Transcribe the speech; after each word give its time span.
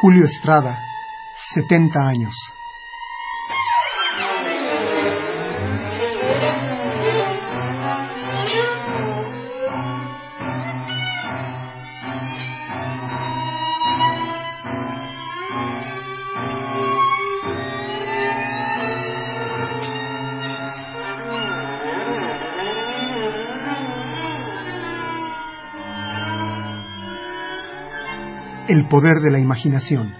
Julio 0.00 0.24
Estrada, 0.24 0.82
70 1.52 2.00
años. 2.08 2.34
Poder 28.90 29.20
de 29.20 29.30
la 29.30 29.38
imaginación. 29.38 30.12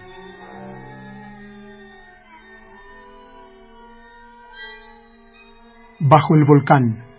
Bajo 5.98 6.34
el 6.34 6.45
volcán. 6.45 7.09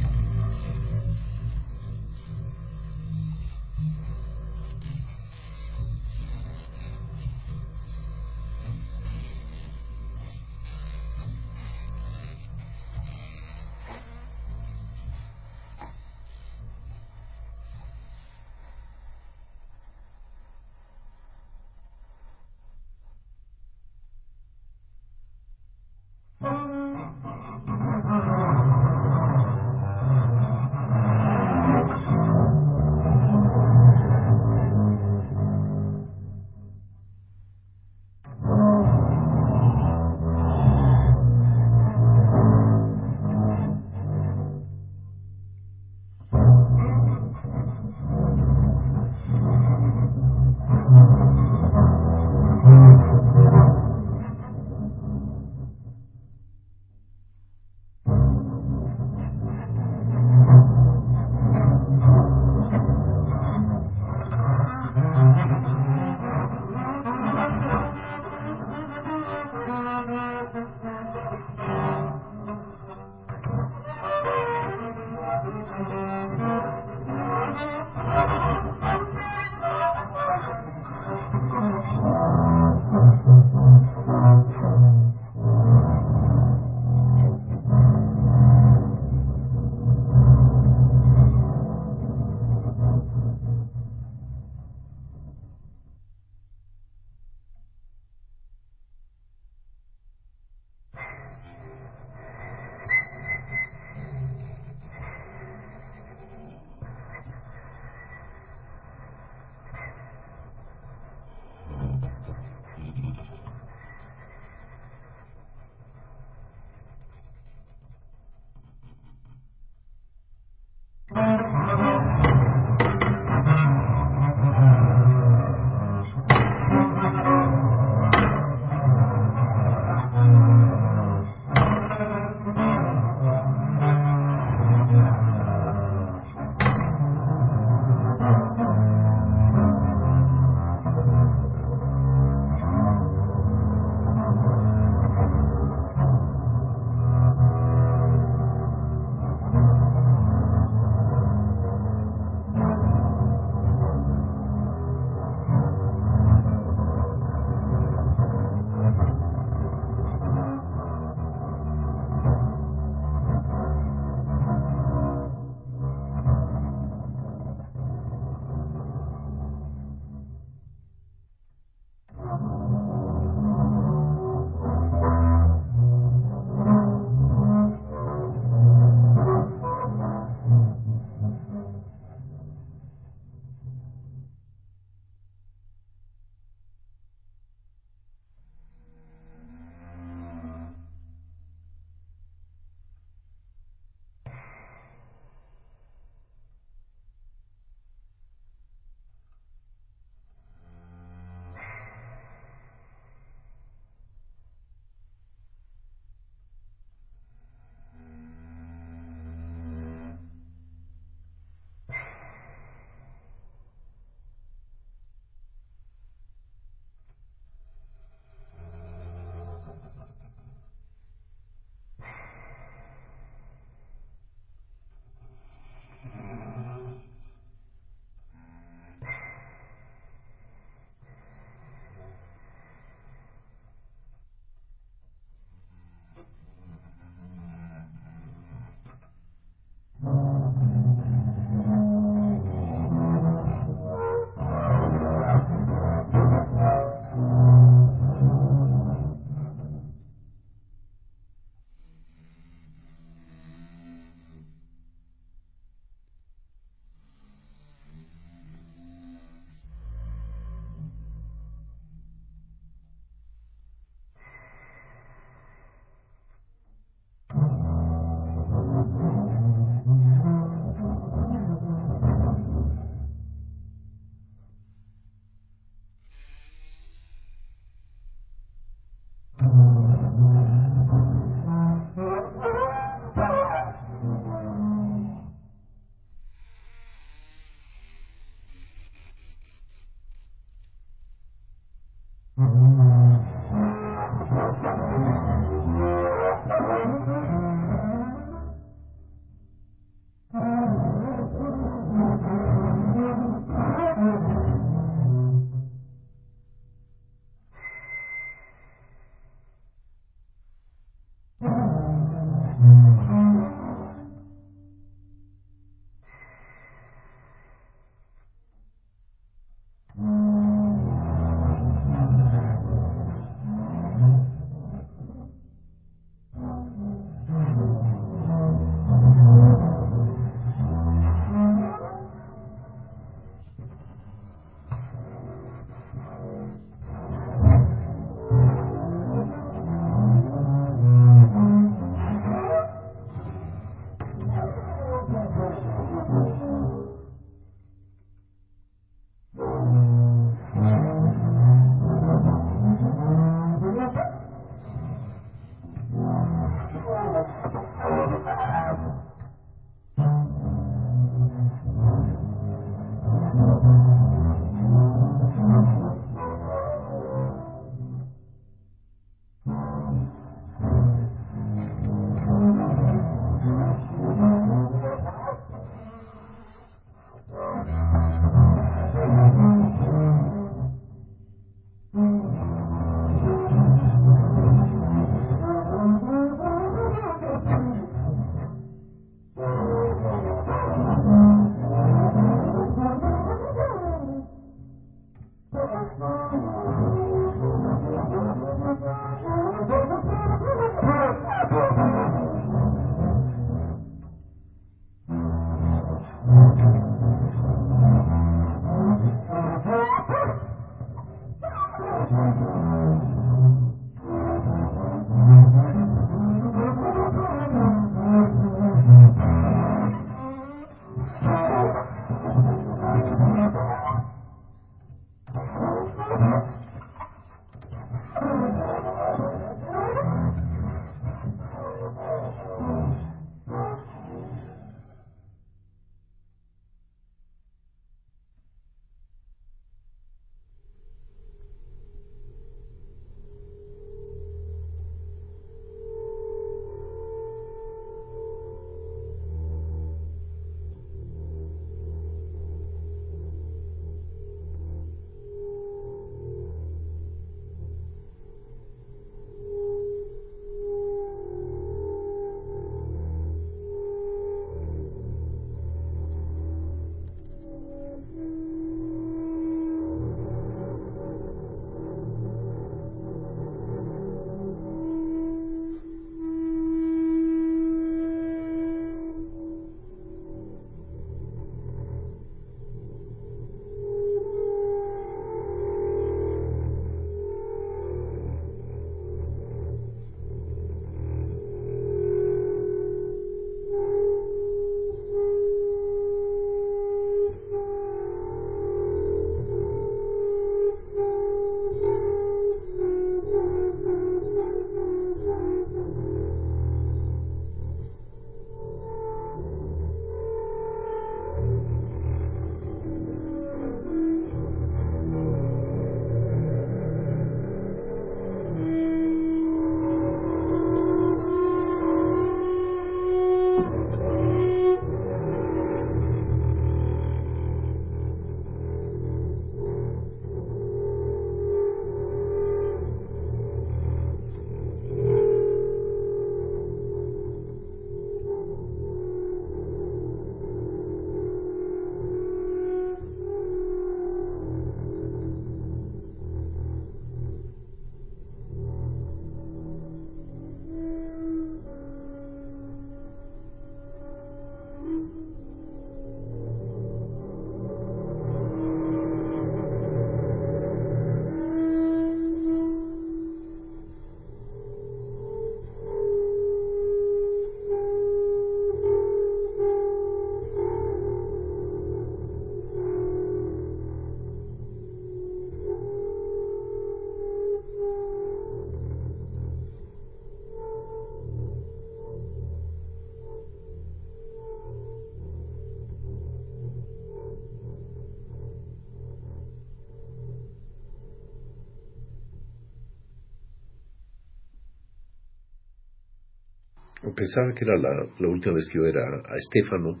Pensaba 597.14 597.52
que 597.54 597.64
era 597.64 597.76
la, 597.76 598.28
última 598.28 598.54
vez 598.54 598.68
que 598.68 598.78
yo 598.78 598.86
era 598.86 599.02
a 599.02 599.36
Estefano, 599.36 600.00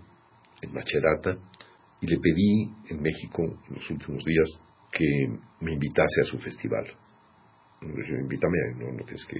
en 0.60 0.72
Macherata, 0.72 1.36
y 2.00 2.06
le 2.06 2.18
pedí 2.18 2.74
en 2.90 3.02
México, 3.02 3.42
en 3.42 3.74
los 3.74 3.90
últimos 3.90 4.24
días, 4.24 4.48
que 4.92 5.06
me 5.60 5.72
invitase 5.72 6.22
a 6.22 6.24
su 6.24 6.38
festival. 6.38 6.84
Invítame, 7.82 8.58
no, 8.76 8.92
no 8.92 9.04
tienes 9.04 9.26
que 9.26 9.38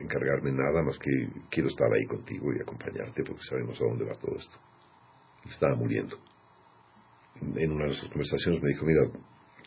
encargarme 0.00 0.52
nada, 0.52 0.82
más 0.82 0.98
que 0.98 1.10
quiero 1.50 1.68
estar 1.68 1.88
ahí 1.92 2.04
contigo 2.06 2.52
y 2.52 2.60
acompañarte, 2.60 3.24
porque 3.24 3.42
sabemos 3.48 3.80
a 3.80 3.84
dónde 3.84 4.04
va 4.04 4.14
todo 4.14 4.36
esto. 4.36 4.58
Estaba 5.48 5.74
muriendo. 5.74 6.16
En 7.40 7.72
una 7.72 7.86
de 7.86 7.92
esas 7.92 8.08
conversaciones 8.08 8.62
me 8.62 8.68
dijo, 8.68 8.86
mira, 8.86 9.02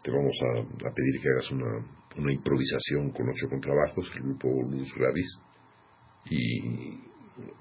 te 0.02 0.12
vamos 0.12 0.36
a, 0.42 0.94
pedir 0.94 1.22
que 1.22 1.30
hagas 1.30 1.52
una, 1.52 1.86
una, 2.18 2.34
improvisación 2.34 3.12
con 3.12 3.28
ocho 3.30 3.50
contrabajos, 3.50 4.10
el 4.16 4.24
grupo 4.24 4.48
Luz 4.72 4.94
Gravis, 4.96 5.42
y 6.30 7.07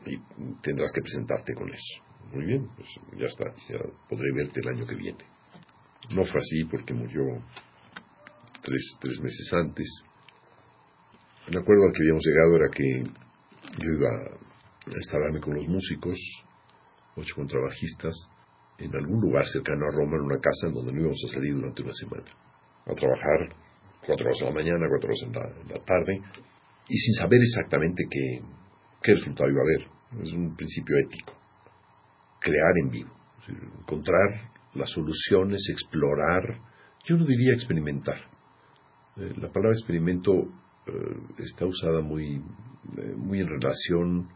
y 0.06 0.18
tendrás 0.62 0.92
que 0.92 1.02
presentarte 1.02 1.54
con 1.54 1.68
eso. 1.72 2.02
Muy 2.32 2.44
bien, 2.44 2.68
pues 2.76 2.88
ya 3.18 3.26
está, 3.26 3.44
ya 3.68 3.78
podré 4.08 4.32
verte 4.34 4.60
el 4.60 4.68
año 4.68 4.86
que 4.86 4.94
viene. 4.94 5.24
No 6.10 6.24
fue 6.24 6.40
así 6.40 6.64
porque 6.64 6.94
murió 6.94 7.22
tres, 8.62 8.96
tres 9.00 9.20
meses 9.20 9.52
antes. 9.52 9.86
Me 11.48 11.58
acuerdo 11.58 11.84
al 11.86 11.92
que 11.92 12.02
habíamos 12.02 12.24
llegado 12.24 12.56
era 12.56 12.68
que 12.70 13.04
yo 13.82 13.90
iba 13.90 14.08
a 14.08 14.98
instalarme 14.98 15.40
con 15.40 15.54
los 15.54 15.66
músicos, 15.68 16.16
ocho 17.16 17.34
contrabajistas, 17.36 18.14
en 18.78 18.94
algún 18.94 19.20
lugar 19.20 19.46
cercano 19.46 19.86
a 19.86 19.96
Roma, 19.96 20.16
en 20.16 20.22
una 20.22 20.40
casa 20.40 20.66
en 20.66 20.74
donde 20.74 20.92
no 20.92 21.00
íbamos 21.00 21.22
a 21.24 21.34
salir 21.34 21.54
durante 21.54 21.82
una 21.82 21.92
semana. 21.92 22.30
A 22.86 22.94
trabajar 22.94 23.56
cuatro 24.04 24.26
horas 24.26 24.40
en 24.40 24.46
la 24.48 24.54
mañana, 24.54 24.86
cuatro 24.88 25.08
horas 25.08 25.22
en 25.22 25.32
la, 25.32 25.60
en 25.62 25.68
la 25.68 25.84
tarde, 25.84 26.20
y 26.88 26.96
sin 26.96 27.14
saber 27.14 27.40
exactamente 27.40 28.04
qué, 28.10 28.40
¿qué 29.02 29.14
resultado 29.14 29.50
iba 29.50 29.60
a 29.60 29.64
haber? 29.64 29.95
Es 30.22 30.32
un 30.32 30.54
principio 30.56 30.96
ético. 30.98 31.32
Crear 32.40 32.78
en 32.82 32.90
vivo, 32.90 33.10
encontrar 33.80 34.50
las 34.74 34.90
soluciones, 34.90 35.60
explorar, 35.70 36.60
yo 37.04 37.16
no 37.16 37.24
diría 37.24 37.54
experimentar. 37.54 38.16
Eh, 39.16 39.32
la 39.36 39.48
palabra 39.48 39.72
experimento 39.72 40.32
eh, 40.86 40.92
está 41.38 41.66
usada 41.66 42.00
muy, 42.02 42.36
eh, 42.36 43.14
muy 43.16 43.40
en 43.40 43.48
relación 43.48 44.28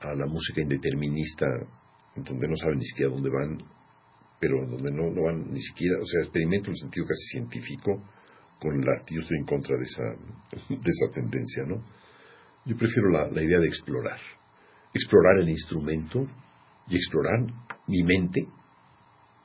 a 0.00 0.14
la 0.14 0.26
música 0.26 0.60
indeterminista, 0.60 1.46
donde 2.14 2.48
no 2.48 2.56
saben 2.56 2.78
ni 2.78 2.84
siquiera 2.84 3.10
dónde 3.10 3.30
van, 3.30 3.58
pero 4.38 4.66
donde 4.66 4.92
no, 4.92 5.10
no 5.10 5.22
van 5.22 5.52
ni 5.52 5.60
siquiera, 5.60 5.98
o 6.00 6.04
sea, 6.04 6.20
experimento 6.20 6.66
en 6.66 6.72
el 6.72 6.78
sentido 6.78 7.06
casi 7.06 7.24
científico, 7.32 8.02
con 8.60 8.88
arte. 8.88 9.14
Yo 9.14 9.20
estoy 9.20 9.38
en 9.38 9.46
contra 9.46 9.76
de 9.76 9.84
esa, 9.84 10.02
de 10.68 10.90
esa 10.90 11.14
tendencia, 11.14 11.64
¿no? 11.64 11.82
Yo 12.64 12.76
prefiero 12.76 13.08
la, 13.10 13.42
idea 13.42 13.58
de 13.58 13.66
explorar. 13.66 14.20
Explorar 14.94 15.38
el 15.40 15.48
instrumento 15.48 16.26
y 16.88 16.96
explorar 16.96 17.40
mi 17.86 18.02
mente 18.02 18.46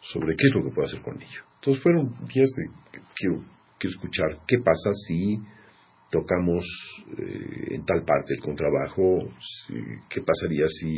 sobre 0.01 0.35
qué 0.35 0.47
es 0.47 0.55
lo 0.55 0.63
que 0.63 0.75
puedo 0.75 0.87
hacer 0.87 1.01
con 1.01 1.21
ello. 1.21 1.41
Entonces 1.55 1.83
fueron 1.83 2.09
días 2.27 2.49
de 2.57 2.69
quiero, 3.15 3.43
quiero 3.77 3.95
escuchar 3.95 4.39
qué 4.47 4.57
pasa 4.59 4.91
si 5.07 5.39
tocamos 6.11 6.63
eh, 7.17 7.75
en 7.75 7.85
tal 7.85 8.03
parte 8.05 8.35
el 8.35 8.41
contrabajo, 8.41 9.29
qué 10.09 10.21
pasaría 10.21 10.65
si 10.67 10.97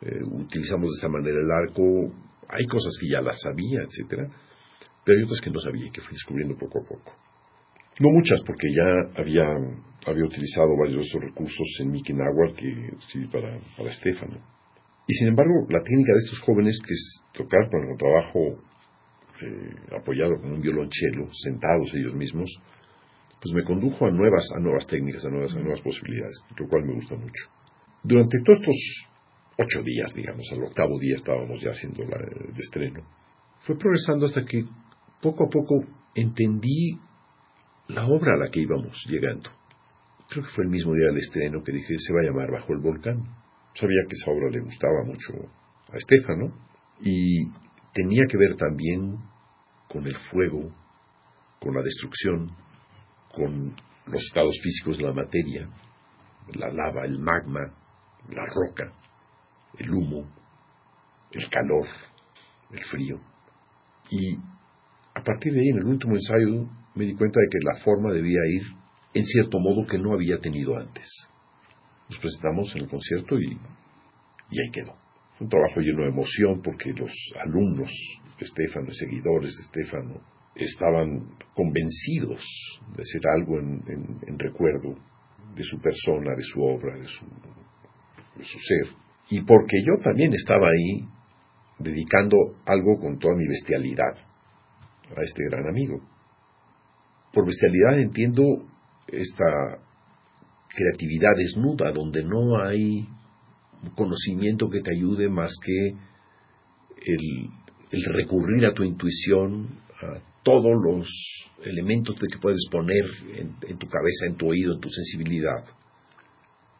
eh, 0.00 0.22
utilizamos 0.24 0.90
de 0.90 0.96
esta 0.96 1.08
manera 1.08 1.38
el 1.38 1.50
arco. 1.50 1.82
Hay 2.48 2.64
cosas 2.66 2.96
que 3.00 3.08
ya 3.08 3.20
las 3.20 3.40
sabía, 3.40 3.82
etcétera, 3.82 4.28
pero 5.04 5.18
hay 5.18 5.24
otras 5.24 5.40
que 5.40 5.50
no 5.50 5.60
sabía 5.60 5.86
y 5.86 5.90
que 5.90 6.00
fui 6.00 6.12
descubriendo 6.12 6.56
poco 6.56 6.80
a 6.80 6.88
poco. 6.88 7.25
No 7.98 8.10
muchas, 8.10 8.42
porque 8.46 8.68
ya 8.74 9.20
había, 9.20 9.46
había 10.06 10.24
utilizado 10.24 10.76
varios 10.76 11.00
de 11.00 11.08
esos 11.08 11.22
recursos 11.22 11.66
en 11.80 11.90
Miquinagua 11.90 12.52
que 12.54 12.90
sí, 13.08 13.26
para, 13.32 13.58
para 13.76 13.90
Estefano. 13.90 14.36
Y 15.08 15.14
sin 15.14 15.28
embargo, 15.28 15.66
la 15.70 15.82
técnica 15.82 16.12
de 16.12 16.18
estos 16.24 16.40
jóvenes, 16.40 16.78
que 16.84 16.92
es 16.92 17.22
tocar 17.32 17.70
con 17.70 17.88
el 17.88 17.96
trabajo 17.96 18.60
eh, 19.40 19.96
apoyado 19.98 20.40
con 20.40 20.52
un 20.52 20.60
violonchelo, 20.60 21.28
sentados 21.32 21.94
ellos 21.94 22.14
mismos, 22.14 22.50
pues 23.40 23.54
me 23.54 23.64
condujo 23.64 24.06
a 24.06 24.10
nuevas, 24.10 24.44
a 24.54 24.60
nuevas 24.60 24.86
técnicas, 24.86 25.24
a 25.24 25.30
nuevas, 25.30 25.54
a 25.54 25.60
nuevas 25.60 25.80
posibilidades, 25.80 26.36
lo 26.58 26.68
cual 26.68 26.84
me 26.84 26.94
gusta 26.94 27.16
mucho. 27.16 27.44
Durante 28.02 28.38
todos 28.44 28.58
estos 28.60 29.08
ocho 29.58 29.82
días, 29.82 30.12
digamos, 30.14 30.46
al 30.52 30.64
octavo 30.64 30.98
día 30.98 31.16
estábamos 31.16 31.60
ya 31.60 31.70
haciendo 31.70 32.02
el 32.02 32.58
estreno, 32.58 33.00
fue 33.58 33.78
progresando 33.78 34.26
hasta 34.26 34.44
que 34.44 34.64
poco 35.22 35.44
a 35.44 35.48
poco 35.48 35.84
entendí 36.14 36.98
la 37.88 38.06
obra 38.06 38.34
a 38.34 38.44
la 38.44 38.50
que 38.50 38.60
íbamos 38.60 38.96
llegando. 39.08 39.50
Creo 40.28 40.44
que 40.44 40.50
fue 40.50 40.64
el 40.64 40.70
mismo 40.70 40.92
día 40.94 41.06
del 41.06 41.18
estreno 41.18 41.62
que 41.62 41.72
dije, 41.72 41.94
se 41.98 42.12
va 42.12 42.20
a 42.20 42.24
llamar 42.24 42.50
Bajo 42.50 42.72
el 42.72 42.80
Volcán. 42.80 43.22
Sabía 43.74 44.02
que 44.08 44.14
esa 44.14 44.30
obra 44.30 44.50
le 44.50 44.60
gustaba 44.60 45.04
mucho 45.04 45.34
a 45.92 45.96
Estefano 45.96 46.52
y 47.00 47.46
tenía 47.92 48.24
que 48.28 48.36
ver 48.36 48.56
también 48.56 49.18
con 49.88 50.06
el 50.06 50.16
fuego, 50.30 50.72
con 51.60 51.74
la 51.74 51.82
destrucción, 51.82 52.48
con 53.32 53.74
los 54.06 54.22
estados 54.22 54.58
físicos 54.62 54.98
de 54.98 55.04
la 55.04 55.12
materia, 55.12 55.68
la 56.54 56.72
lava, 56.72 57.04
el 57.04 57.18
magma, 57.18 57.60
la 58.30 58.44
roca, 58.46 58.92
el 59.78 59.90
humo, 59.90 60.28
el 61.32 61.48
calor, 61.50 61.86
el 62.70 62.84
frío. 62.84 63.20
Y 64.10 64.36
a 65.14 65.22
partir 65.22 65.52
de 65.52 65.60
ahí, 65.60 65.68
en 65.68 65.78
el 65.78 65.86
último 65.86 66.14
ensayo, 66.14 66.68
me 66.96 67.04
di 67.04 67.14
cuenta 67.14 67.38
de 67.40 67.46
que 67.50 67.58
la 67.62 67.84
forma 67.84 68.12
debía 68.12 68.40
ir 68.48 68.62
en 69.14 69.22
cierto 69.22 69.58
modo 69.58 69.86
que 69.86 69.98
no 69.98 70.14
había 70.14 70.38
tenido 70.38 70.76
antes. 70.76 71.06
Nos 72.08 72.18
presentamos 72.18 72.74
en 72.74 72.82
el 72.82 72.88
concierto 72.88 73.38
y, 73.38 73.52
y 74.50 74.60
ahí 74.60 74.70
quedó. 74.72 74.94
Un 75.38 75.48
trabajo 75.48 75.80
lleno 75.80 76.02
de 76.02 76.08
emoción 76.08 76.62
porque 76.62 76.92
los 76.92 77.12
alumnos 77.44 77.90
Estefano, 78.38 78.90
seguidores 78.92 79.54
de 79.56 79.62
Estefano, 79.62 80.20
estaban 80.54 81.36
convencidos 81.54 82.42
de 82.94 83.02
hacer 83.02 83.22
algo 83.30 83.58
en, 83.58 84.38
recuerdo 84.38 84.94
de 85.54 85.62
su 85.62 85.80
persona, 85.80 86.34
de 86.34 86.42
su 86.42 86.62
obra, 86.62 86.96
de 86.96 87.06
su 87.06 88.58
ser. 88.58 88.94
Y 89.30 89.42
porque 89.42 89.76
yo 89.84 90.02
también 90.02 90.32
estaba 90.34 90.66
ahí 90.68 91.08
dedicando 91.78 92.36
algo 92.64 92.98
con 93.00 93.18
toda 93.18 93.34
mi 93.36 93.46
bestialidad 93.46 94.16
a 95.16 95.22
este 95.22 95.44
gran 95.50 95.66
amigo. 95.68 96.00
Por 97.36 97.44
bestialidad 97.44 98.00
entiendo 98.00 98.42
esta 99.08 99.78
creatividad 100.74 101.36
desnuda, 101.36 101.92
donde 101.92 102.24
no 102.24 102.58
hay 102.58 103.06
conocimiento 103.94 104.70
que 104.70 104.80
te 104.80 104.94
ayude 104.96 105.28
más 105.28 105.52
que 105.62 105.88
el, 107.12 108.04
recurrir 108.14 108.64
a 108.64 108.72
tu 108.72 108.84
intuición, 108.84 109.68
a 110.00 110.18
todos 110.42 110.72
los 110.82 111.06
elementos 111.62 112.18
de 112.18 112.26
que 112.26 112.38
puedes 112.38 112.66
poner 112.70 113.04
en, 113.34 113.76
tu 113.76 113.86
cabeza, 113.86 114.28
en 114.28 114.36
tu 114.36 114.48
oído, 114.48 114.72
en 114.72 114.80
tu 114.80 114.88
sensibilidad, 114.88 115.62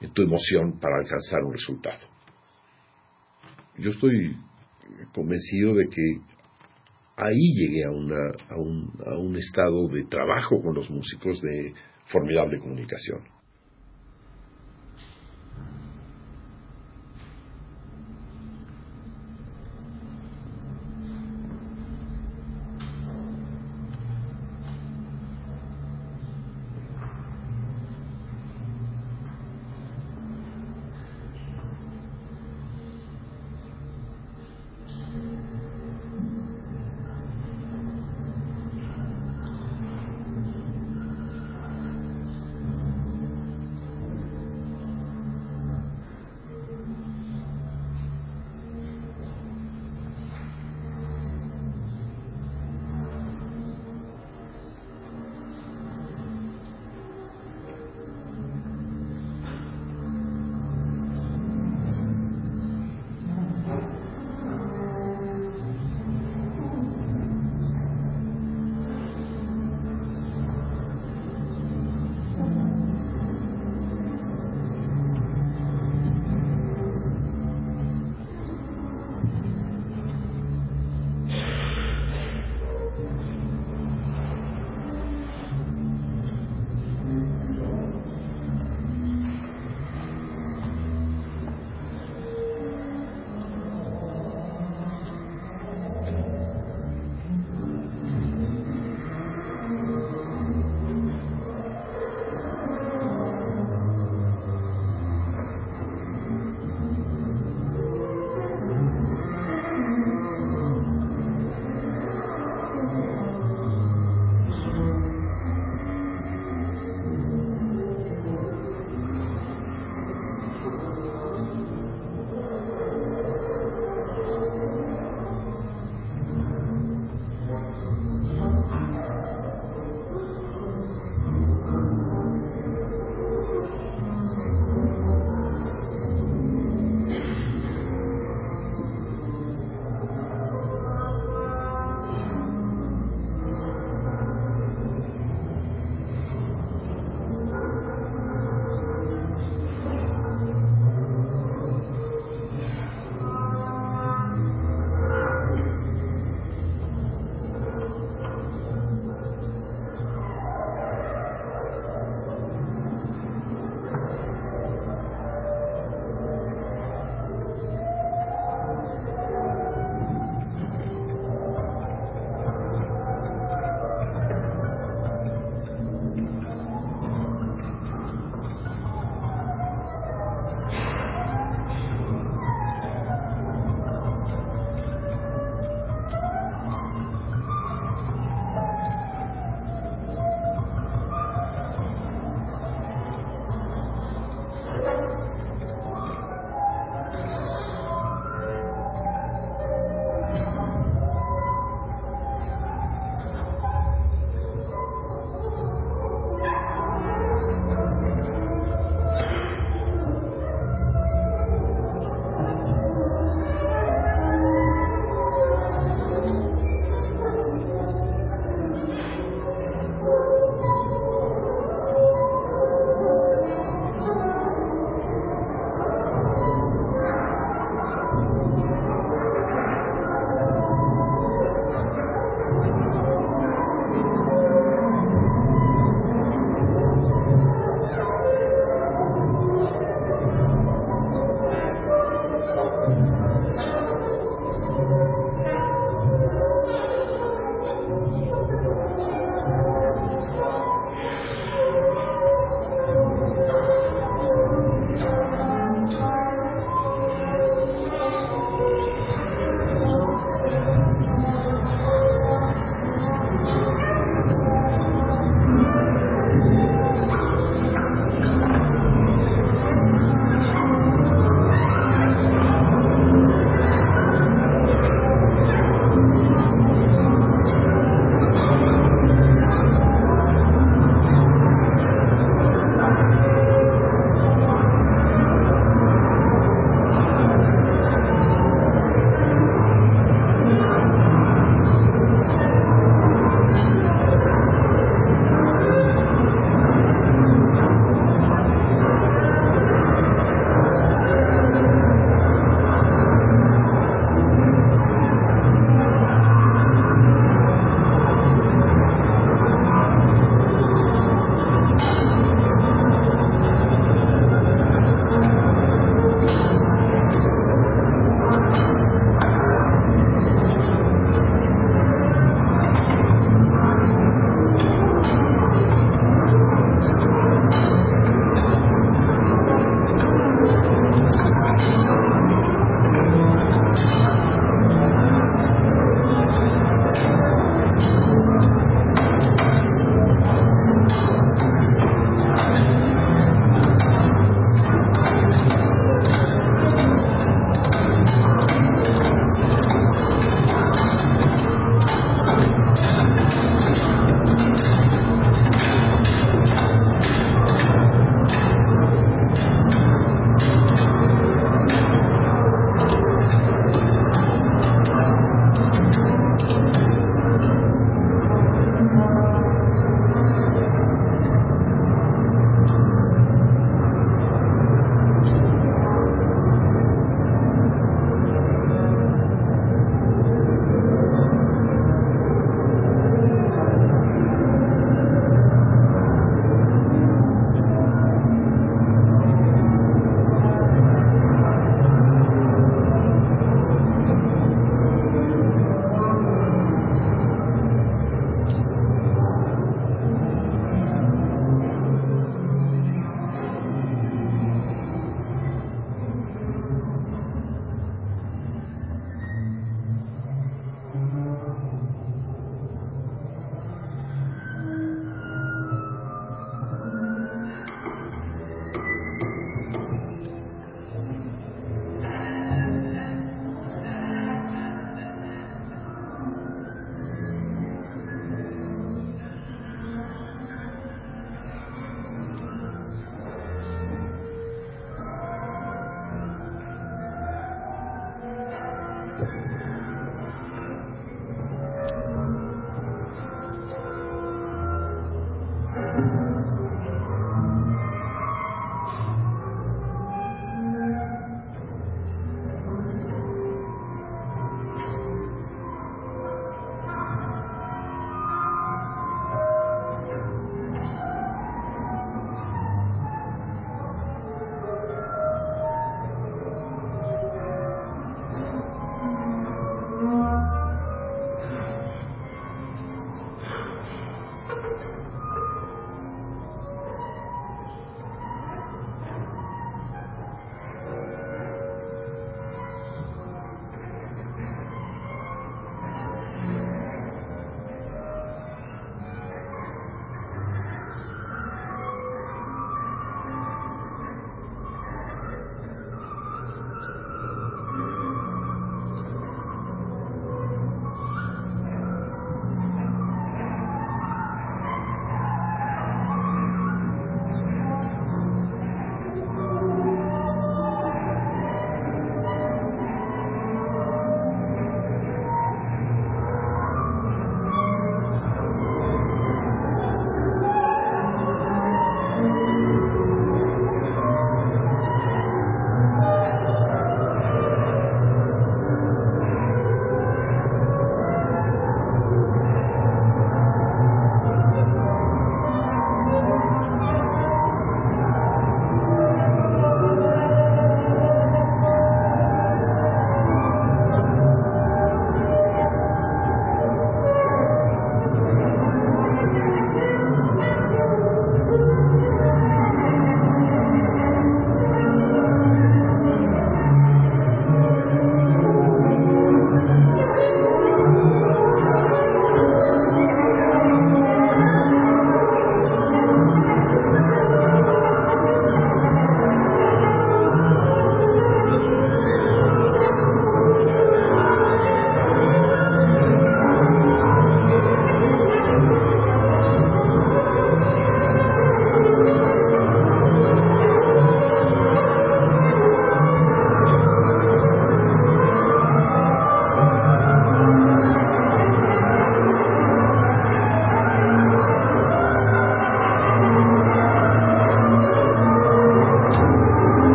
en 0.00 0.12
tu 0.12 0.22
emoción 0.22 0.80
para 0.80 0.96
alcanzar 0.96 1.44
un 1.44 1.52
resultado. 1.52 2.08
Yo 3.78 3.90
estoy 3.90 4.36
convencido 5.14 5.76
de 5.76 5.88
que 5.88 6.29
ahí 7.20 7.54
llegué 7.54 7.84
a, 7.84 7.90
una, 7.90 8.32
a, 8.48 8.56
un, 8.56 8.92
a 9.06 9.18
un 9.18 9.36
estado 9.36 9.88
de 9.88 10.04
trabajo 10.04 10.60
con 10.62 10.74
los 10.74 10.90
músicos 10.90 11.40
de 11.40 11.74
formidable 12.06 12.58
comunicación. 12.58 13.20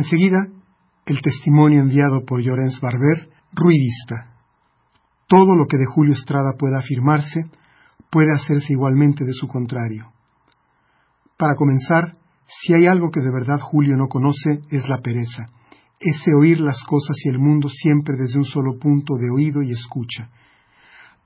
Enseguida, 0.00 0.46
el 1.04 1.20
testimonio 1.20 1.82
enviado 1.82 2.24
por 2.24 2.40
Llorens 2.40 2.80
Barber, 2.80 3.28
ruidista. 3.52 4.32
Todo 5.28 5.54
lo 5.54 5.66
que 5.66 5.76
de 5.76 5.84
Julio 5.84 6.14
Estrada 6.14 6.54
pueda 6.58 6.78
afirmarse 6.78 7.50
puede 8.10 8.32
hacerse 8.32 8.72
igualmente 8.72 9.26
de 9.26 9.34
su 9.34 9.46
contrario. 9.46 10.10
Para 11.36 11.54
comenzar, 11.54 12.16
si 12.46 12.72
hay 12.72 12.86
algo 12.86 13.10
que 13.10 13.20
de 13.20 13.30
verdad 13.30 13.60
Julio 13.60 13.94
no 13.98 14.06
conoce 14.06 14.62
es 14.70 14.88
la 14.88 15.02
pereza, 15.02 15.50
ese 16.00 16.30
oír 16.34 16.60
las 16.60 16.82
cosas 16.84 17.18
y 17.22 17.28
el 17.28 17.38
mundo 17.38 17.68
siempre 17.68 18.16
desde 18.16 18.38
un 18.38 18.46
solo 18.46 18.78
punto 18.78 19.16
de 19.16 19.30
oído 19.30 19.60
y 19.60 19.70
escucha. 19.72 20.30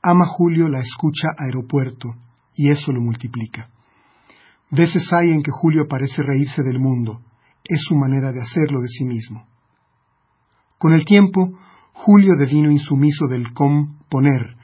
Ama 0.02 0.26
Julio 0.26 0.68
la 0.68 0.80
escucha 0.80 1.28
aeropuerto, 1.38 2.12
y 2.56 2.70
eso 2.70 2.90
lo 2.90 3.00
multiplica. 3.00 3.68
Veces 4.72 5.12
hay 5.12 5.30
en 5.30 5.44
que 5.44 5.52
Julio 5.52 5.86
parece 5.86 6.24
reírse 6.24 6.64
del 6.64 6.80
mundo, 6.80 7.20
es 7.64 7.82
su 7.82 7.96
manera 7.96 8.32
de 8.32 8.40
hacerlo 8.40 8.80
de 8.80 8.88
sí 8.88 9.04
mismo. 9.04 9.46
Con 10.78 10.92
el 10.92 11.04
tiempo, 11.04 11.58
Julio 11.92 12.34
devino 12.38 12.70
insumiso 12.70 13.26
del 13.26 13.52
componer, 13.52 14.56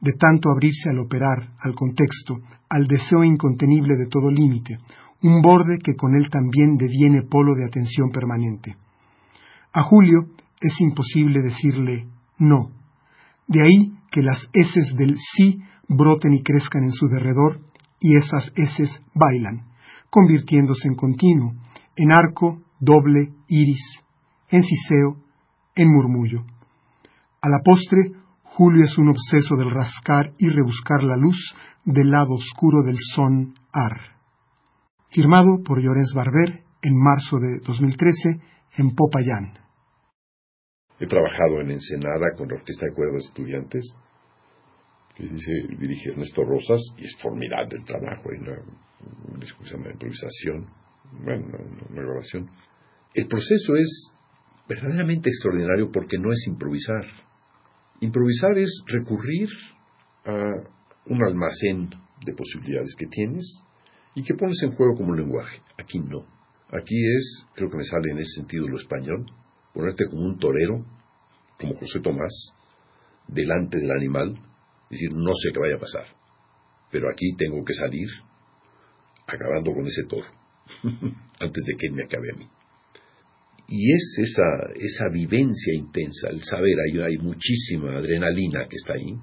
de 0.00 0.12
tanto 0.12 0.50
abrirse 0.50 0.90
al 0.90 0.98
operar, 0.98 1.50
al 1.60 1.74
contexto, 1.74 2.38
al 2.68 2.86
deseo 2.86 3.24
incontenible 3.24 3.94
de 3.96 4.06
todo 4.08 4.30
límite, 4.30 4.78
un 5.22 5.42
borde 5.42 5.78
que 5.78 5.94
con 5.94 6.16
él 6.16 6.28
también 6.30 6.76
deviene 6.76 7.22
polo 7.22 7.54
de 7.54 7.66
atención 7.66 8.10
permanente. 8.10 8.76
A 9.72 9.82
Julio 9.82 10.28
es 10.60 10.80
imposible 10.80 11.42
decirle 11.42 12.06
no. 12.38 12.70
De 13.46 13.62
ahí 13.62 13.92
que 14.10 14.22
las 14.22 14.48
heces 14.52 14.94
del 14.96 15.16
sí 15.36 15.60
broten 15.88 16.34
y 16.34 16.42
crezcan 16.42 16.84
en 16.84 16.92
su 16.92 17.06
derredor, 17.08 17.60
y 18.00 18.16
esas 18.16 18.52
heces 18.54 19.02
bailan, 19.14 19.66
convirtiéndose 20.10 20.86
en 20.86 20.94
continuo, 20.94 21.54
en 21.98 22.12
arco, 22.12 22.62
doble, 22.80 23.34
iris, 23.48 24.00
en 24.50 24.62
siseo, 24.62 25.16
en 25.74 25.88
murmullo. 25.92 26.44
A 27.40 27.48
la 27.48 27.60
postre, 27.64 28.12
Julio 28.42 28.84
es 28.84 28.96
un 28.98 29.08
obseso 29.10 29.56
del 29.56 29.70
rascar 29.70 30.32
y 30.38 30.48
rebuscar 30.48 31.02
la 31.02 31.16
luz 31.16 31.54
del 31.84 32.10
lado 32.10 32.34
oscuro 32.34 32.82
del 32.82 32.96
son 33.14 33.54
ar. 33.72 34.16
Firmado 35.10 35.62
por 35.64 35.80
Llorens 35.80 36.12
Barber 36.14 36.64
en 36.82 36.94
marzo 36.96 37.38
de 37.38 37.60
2013 37.66 38.40
en 38.78 38.94
Popayán. 38.94 39.58
He 41.00 41.06
trabajado 41.06 41.60
en 41.60 41.70
Ensenada 41.70 42.32
con 42.36 42.48
la 42.48 42.56
Orquesta 42.56 42.86
de 42.86 42.94
Cuerdas 42.94 43.22
Estudiantes, 43.26 43.94
que 45.14 45.24
dice, 45.24 45.52
dirige 45.78 46.10
Ernesto 46.10 46.44
Rosas, 46.44 46.80
y 46.96 47.04
es 47.04 47.16
formidable 47.22 47.76
el 47.76 47.84
trabajo, 47.84 48.30
hay 48.30 48.38
una, 48.38 48.58
una, 49.30 49.90
improvisación, 49.90 50.66
bueno, 51.12 51.46
una 51.90 52.02
grabación. 52.02 52.50
El 53.14 53.26
proceso 53.26 53.76
es 53.76 54.12
verdaderamente 54.68 55.30
extraordinario 55.30 55.90
porque 55.92 56.18
no 56.18 56.30
es 56.32 56.46
improvisar. 56.46 57.04
Improvisar 58.00 58.58
es 58.58 58.82
recurrir 58.86 59.48
a 60.24 60.34
un 61.06 61.24
almacén 61.24 61.90
de 62.24 62.34
posibilidades 62.34 62.94
que 62.96 63.06
tienes 63.06 63.62
y 64.14 64.22
que 64.22 64.34
pones 64.34 64.62
en 64.62 64.72
juego 64.72 64.94
como 64.96 65.14
lenguaje. 65.14 65.60
Aquí 65.78 65.98
no. 65.98 66.26
Aquí 66.70 66.96
es, 67.16 67.46
creo 67.54 67.70
que 67.70 67.78
me 67.78 67.84
sale 67.84 68.10
en 68.12 68.18
ese 68.18 68.40
sentido 68.40 68.68
lo 68.68 68.76
español, 68.76 69.24
ponerte 69.72 70.04
como 70.10 70.22
un 70.22 70.38
torero, 70.38 70.84
como 71.58 71.74
José 71.76 72.00
Tomás, 72.00 72.52
delante 73.26 73.78
del 73.78 73.90
animal, 73.90 74.38
decir, 74.90 75.12
no 75.14 75.32
sé 75.34 75.50
qué 75.52 75.60
vaya 75.60 75.76
a 75.76 75.80
pasar, 75.80 76.06
pero 76.90 77.08
aquí 77.10 77.34
tengo 77.36 77.64
que 77.64 77.72
salir 77.72 78.08
acabando 79.26 79.72
con 79.72 79.86
ese 79.86 80.04
toro, 80.04 80.26
antes 81.40 81.64
de 81.66 81.76
que 81.76 81.90
me 81.90 82.04
acabe 82.04 82.30
a 82.34 82.38
mí. 82.38 82.46
Y 83.70 83.92
es 83.92 84.18
esa, 84.22 84.72
esa 84.76 85.08
vivencia 85.12 85.74
intensa, 85.74 86.30
el 86.30 86.42
saber, 86.42 86.74
hay, 86.86 87.00
hay 87.02 87.18
muchísima 87.18 87.96
adrenalina 87.96 88.66
que 88.66 88.76
está 88.76 88.94
ahí, 88.94 89.14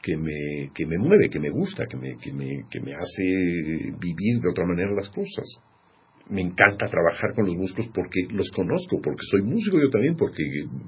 que 0.00 0.16
me, 0.16 0.70
que 0.72 0.86
me 0.86 0.98
mueve, 0.98 1.28
que 1.28 1.40
me 1.40 1.50
gusta, 1.50 1.86
que 1.86 1.96
me, 1.96 2.16
que, 2.18 2.32
me, 2.32 2.66
que 2.70 2.80
me 2.80 2.94
hace 2.94 3.24
vivir 3.98 4.40
de 4.40 4.50
otra 4.50 4.64
manera 4.64 4.92
las 4.92 5.08
cosas. 5.08 5.46
Me 6.28 6.40
encanta 6.40 6.86
trabajar 6.86 7.34
con 7.34 7.46
los 7.46 7.56
músicos 7.56 7.88
porque 7.92 8.20
los 8.30 8.48
conozco, 8.50 9.00
porque 9.02 9.26
soy 9.30 9.42
músico 9.42 9.78
yo 9.80 9.90
también, 9.90 10.14
porque 10.16 10.42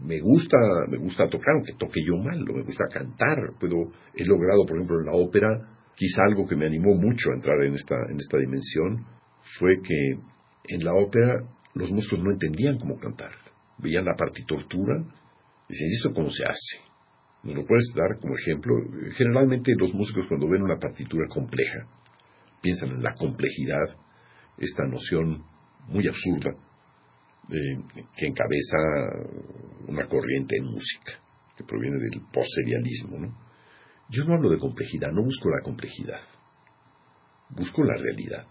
me 0.04 0.20
gusta, 0.20 0.56
me 0.88 0.98
gusta 0.98 1.28
tocar, 1.28 1.56
aunque 1.56 1.74
toque 1.78 2.00
yo 2.06 2.22
mal, 2.22 2.38
me 2.38 2.62
gusta 2.62 2.84
cantar. 2.92 3.36
Puedo, 3.58 3.90
he 4.14 4.24
logrado, 4.24 4.64
por 4.64 4.76
ejemplo, 4.76 5.00
en 5.00 5.06
la 5.06 5.12
ópera, 5.12 5.48
quizá 5.96 6.22
algo 6.28 6.46
que 6.46 6.56
me 6.56 6.66
animó 6.66 6.94
mucho 6.94 7.32
a 7.32 7.34
entrar 7.34 7.62
en 7.64 7.74
esta, 7.74 7.96
en 8.10 8.16
esta 8.16 8.38
dimensión, 8.38 9.04
fue 9.58 9.80
que 9.82 10.18
en 10.68 10.84
la 10.84 10.94
ópera 10.94 11.42
los 11.74 11.90
músicos 11.90 12.22
no 12.22 12.30
entendían 12.32 12.78
cómo 12.78 12.98
cantar. 12.98 13.32
Veían 13.78 14.04
la 14.04 14.14
partitura 14.16 14.96
y 15.68 15.72
decían, 15.72 15.90
¿esto 15.90 16.14
cómo 16.14 16.30
se 16.30 16.44
hace? 16.44 16.86
¿Nos 17.42 17.54
lo 17.54 17.66
puedes 17.66 17.92
dar 17.94 18.18
como 18.20 18.36
ejemplo? 18.36 18.74
Generalmente 19.16 19.72
los 19.78 19.92
músicos 19.94 20.26
cuando 20.26 20.48
ven 20.48 20.62
una 20.62 20.78
partitura 20.78 21.26
compleja, 21.28 21.86
piensan 22.62 22.90
en 22.90 23.02
la 23.02 23.14
complejidad, 23.14 23.84
esta 24.58 24.84
noción 24.84 25.44
muy 25.88 26.08
absurda 26.08 26.50
eh, 27.50 27.78
que 28.16 28.26
encabeza 28.26 28.78
una 29.86 30.06
corriente 30.06 30.56
en 30.56 30.64
música, 30.64 31.12
que 31.56 31.64
proviene 31.64 31.98
del 31.98 32.22
postserialismo. 32.32 33.18
¿no? 33.18 33.38
Yo 34.08 34.24
no 34.24 34.34
hablo 34.34 34.50
de 34.50 34.58
complejidad, 34.58 35.12
no 35.12 35.22
busco 35.22 35.50
la 35.50 35.62
complejidad, 35.62 36.22
busco 37.50 37.84
la 37.84 37.96
realidad, 37.96 38.46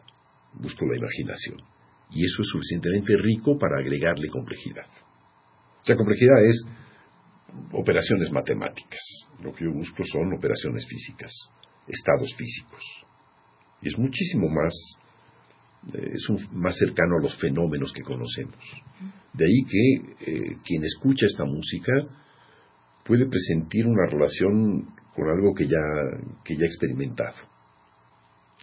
busco 0.60 0.86
la 0.86 0.98
imaginación 0.98 1.76
y 2.12 2.24
eso 2.24 2.42
es 2.42 2.48
suficientemente 2.50 3.16
rico 3.18 3.58
para 3.58 3.78
agregarle 3.80 4.28
complejidad. 4.30 4.88
Sea, 5.84 5.96
complejidad 5.96 6.46
es 6.48 6.66
operaciones 7.72 8.32
matemáticas. 8.32 9.02
Lo 9.42 9.54
que 9.54 9.66
yo 9.66 9.74
busco 9.74 10.04
son 10.06 10.34
operaciones 10.34 10.86
físicas, 10.88 11.32
estados 11.88 12.34
físicos. 12.36 12.84
Y 13.82 13.88
es 13.88 13.98
muchísimo 13.98 14.50
más, 14.50 14.74
eh, 15.94 16.12
es 16.14 16.52
más 16.52 16.76
cercano 16.78 17.18
a 17.18 17.22
los 17.22 17.40
fenómenos 17.40 17.92
que 17.94 18.02
conocemos. 18.02 18.64
De 19.34 19.46
ahí 19.46 19.64
que 19.66 20.32
eh, 20.32 20.58
quien 20.64 20.84
escucha 20.84 21.26
esta 21.26 21.46
música 21.46 21.94
puede 23.04 23.28
presentir 23.28 23.86
una 23.86 24.08
relación 24.10 24.88
con 25.14 25.30
algo 25.30 25.54
que 25.54 25.68
ya, 25.68 25.80
que 26.44 26.56
ya 26.56 26.64
ha 26.64 26.68
experimentado 26.68 27.55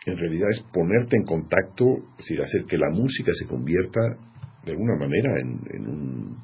en 0.07 0.17
realidad 0.17 0.51
es 0.51 0.65
ponerte 0.73 1.17
en 1.17 1.25
contacto, 1.25 1.85
es 2.13 2.17
decir, 2.19 2.41
hacer 2.41 2.65
que 2.65 2.77
la 2.77 2.91
música 2.91 3.33
se 3.33 3.47
convierta 3.47 4.01
de 4.65 4.73
alguna 4.73 4.97
manera 4.97 5.39
en, 5.41 5.87
un, 5.89 6.39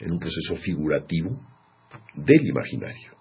en 0.00 0.12
un 0.12 0.18
proceso 0.18 0.56
figurativo 0.56 1.30
del 2.14 2.46
imaginario. 2.46 3.12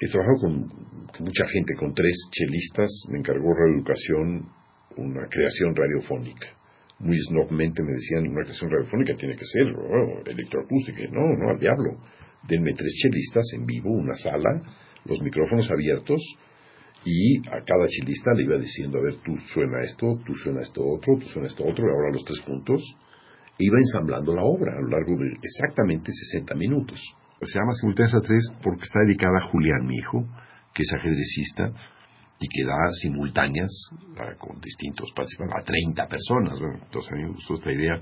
He 0.00 0.06
trabajado 0.06 0.38
con, 0.38 0.52
mucha 1.24 1.44
gente, 1.48 1.74
con 1.74 1.92
tres 1.92 2.16
chelistas, 2.30 2.88
me 3.10 3.18
encargó 3.18 3.52
Reeducación, 3.52 4.46
una 4.96 5.26
creación 5.28 5.74
radiofónica. 5.74 6.46
Muy 7.00 7.18
snobmente 7.28 7.82
me 7.82 7.92
decían, 7.92 8.28
una 8.28 8.42
creación 8.44 8.70
radiofónica 8.70 9.14
tiene 9.16 9.34
que 9.34 9.44
ser 9.44 9.66
oh, 9.74 10.22
electroacústica. 10.24 11.02
No, 11.10 11.26
no, 11.36 11.50
al 11.50 11.58
diablo. 11.58 11.98
Denme 12.46 12.74
tres 12.74 12.94
chelistas 13.02 13.44
en 13.54 13.66
vivo, 13.66 13.90
una 13.90 14.14
sala, 14.14 14.62
los 15.04 15.20
micrófonos 15.20 15.68
abiertos, 15.68 16.20
y 17.04 17.38
a 17.48 17.60
cada 17.64 17.86
chelista 17.88 18.32
le 18.34 18.44
iba 18.44 18.56
diciendo, 18.56 18.98
a 18.98 19.02
ver, 19.02 19.16
tú 19.24 19.36
suena 19.52 19.82
esto, 19.82 20.20
tú 20.24 20.32
suena 20.34 20.62
esto 20.62 20.80
otro, 20.86 21.18
tú 21.18 21.26
suena 21.26 21.48
esto 21.48 21.64
otro, 21.64 21.84
y 21.84 21.90
ahora 21.90 22.12
los 22.12 22.24
tres 22.24 22.40
puntos. 22.42 22.82
E 23.58 23.64
iba 23.64 23.78
ensamblando 23.78 24.32
la 24.32 24.44
obra 24.44 24.72
a 24.76 24.80
lo 24.80 24.88
largo 24.88 25.16
de 25.16 25.26
exactamente 25.42 26.12
60 26.12 26.54
minutos 26.54 27.00
se 27.42 27.58
llama 27.58 27.72
Simultáneas 27.72 28.14
a 28.14 28.20
tres 28.20 28.50
porque 28.62 28.84
está 28.84 29.00
dedicada 29.06 29.38
a 29.38 29.50
Julián, 29.50 29.86
mi 29.86 29.96
hijo, 29.96 30.24
que 30.74 30.82
es 30.82 30.92
ajedrecista 30.94 31.72
y 32.40 32.46
que 32.48 32.64
da 32.64 32.92
simultáneas 33.00 33.70
con 34.38 34.60
distintos 34.60 35.10
participantes, 35.14 35.56
a 35.60 35.64
30 35.64 36.06
personas. 36.06 36.58
entonces 36.60 37.12
a 37.12 37.16
mí 37.16 37.22
me 37.22 37.30
gustó 37.30 37.54
esta 37.54 37.72
idea 37.72 38.00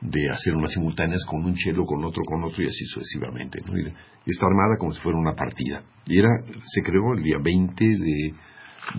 de 0.00 0.30
hacer 0.30 0.54
unas 0.54 0.72
simultáneas 0.72 1.24
con 1.24 1.44
un 1.44 1.54
chelo, 1.54 1.84
con 1.84 2.04
otro, 2.04 2.22
con 2.24 2.44
otro 2.44 2.62
y 2.62 2.68
así 2.68 2.84
sucesivamente. 2.86 3.60
Y, 3.60 4.30
está 4.30 4.46
armada 4.46 4.76
como 4.78 4.92
si 4.92 5.00
fuera 5.00 5.18
una 5.18 5.34
partida. 5.34 5.82
Y 6.06 6.18
era, 6.18 6.28
se 6.64 6.82
creó 6.82 7.14
el 7.16 7.22
día 7.22 7.38
20 7.42 7.84
de, 7.84 8.34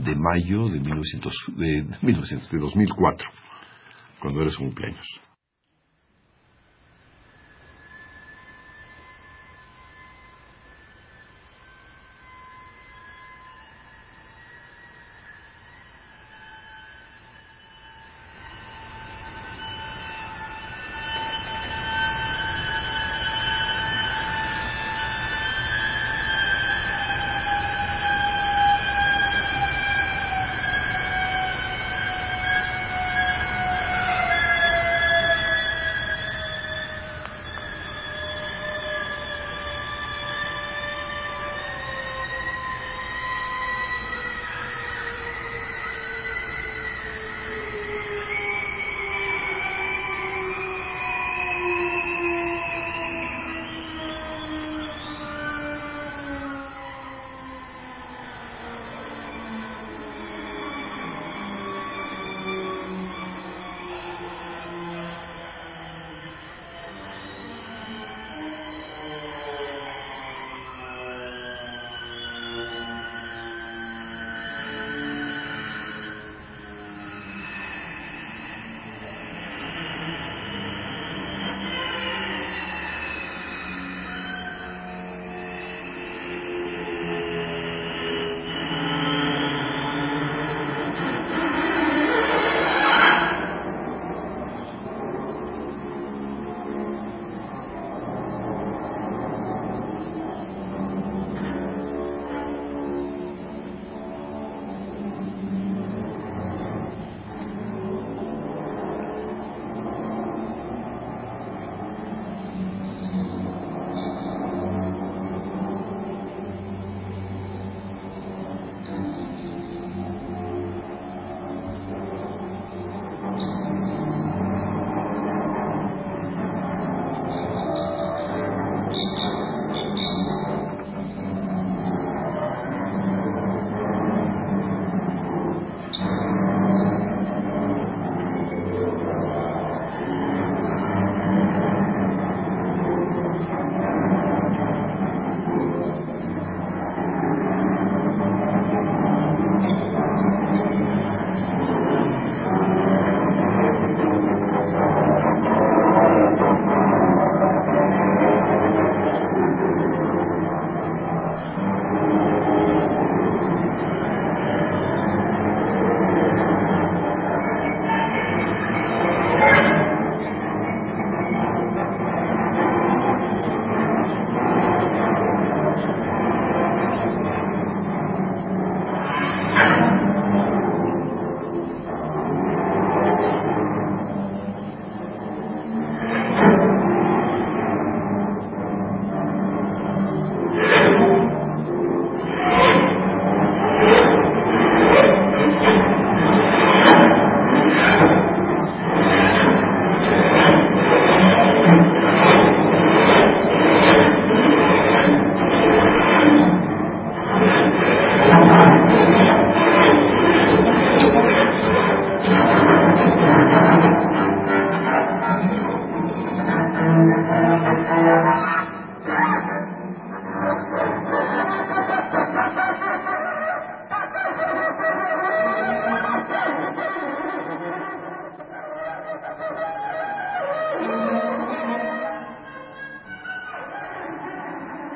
de 0.03 0.15
mayo 0.15 0.69
de, 0.69 0.79
1900, 0.79 1.33
de, 1.57 1.85
1900, 2.01 2.51
de 2.51 2.59
2004, 2.59 3.29
cuando 4.19 4.41
era 4.41 4.51
su 4.51 4.59
cumpleaños. 4.59 5.05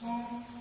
Son 0.00 0.55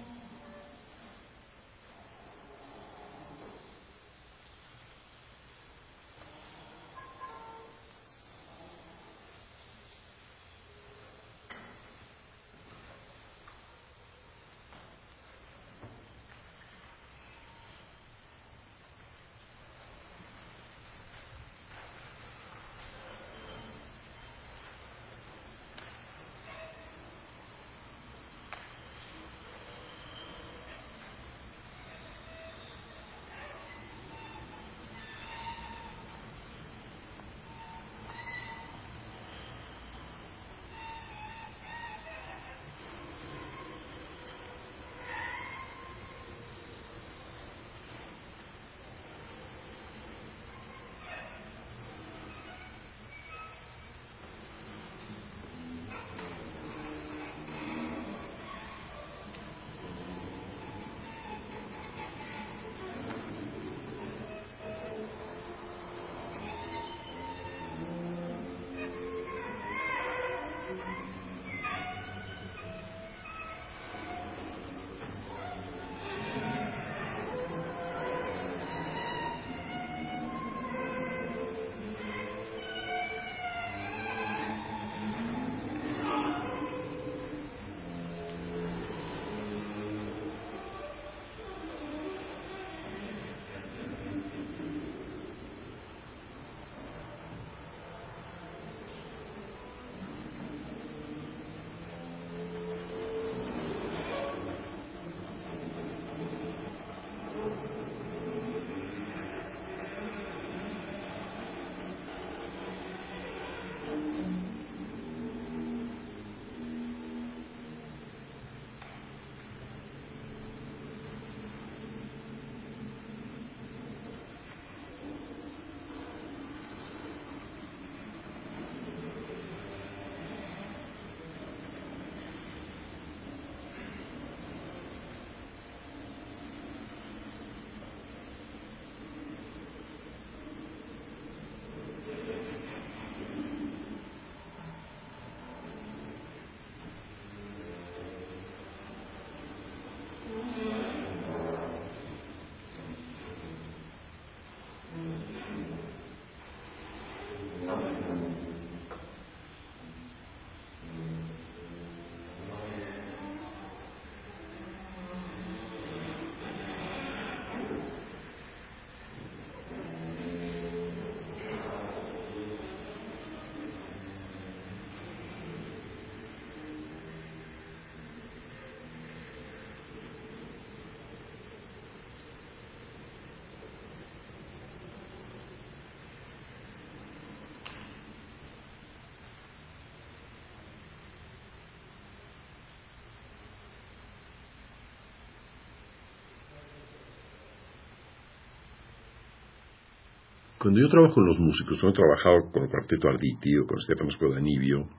Cuando 200.65 200.81
yo 200.81 200.89
trabajo 200.89 201.13
con 201.13 201.27
los 201.27 201.37
músicos, 201.37 201.79
cuando 201.79 201.91
he 201.91 202.01
trabajado 202.01 202.51
con 202.51 202.63
el 202.63 202.69
Cuarteto 202.71 203.07
Arditi 203.07 203.55
o 203.55 203.67
con 203.67 203.79
Stefano 203.81 204.09
Spodanibio 204.09 204.89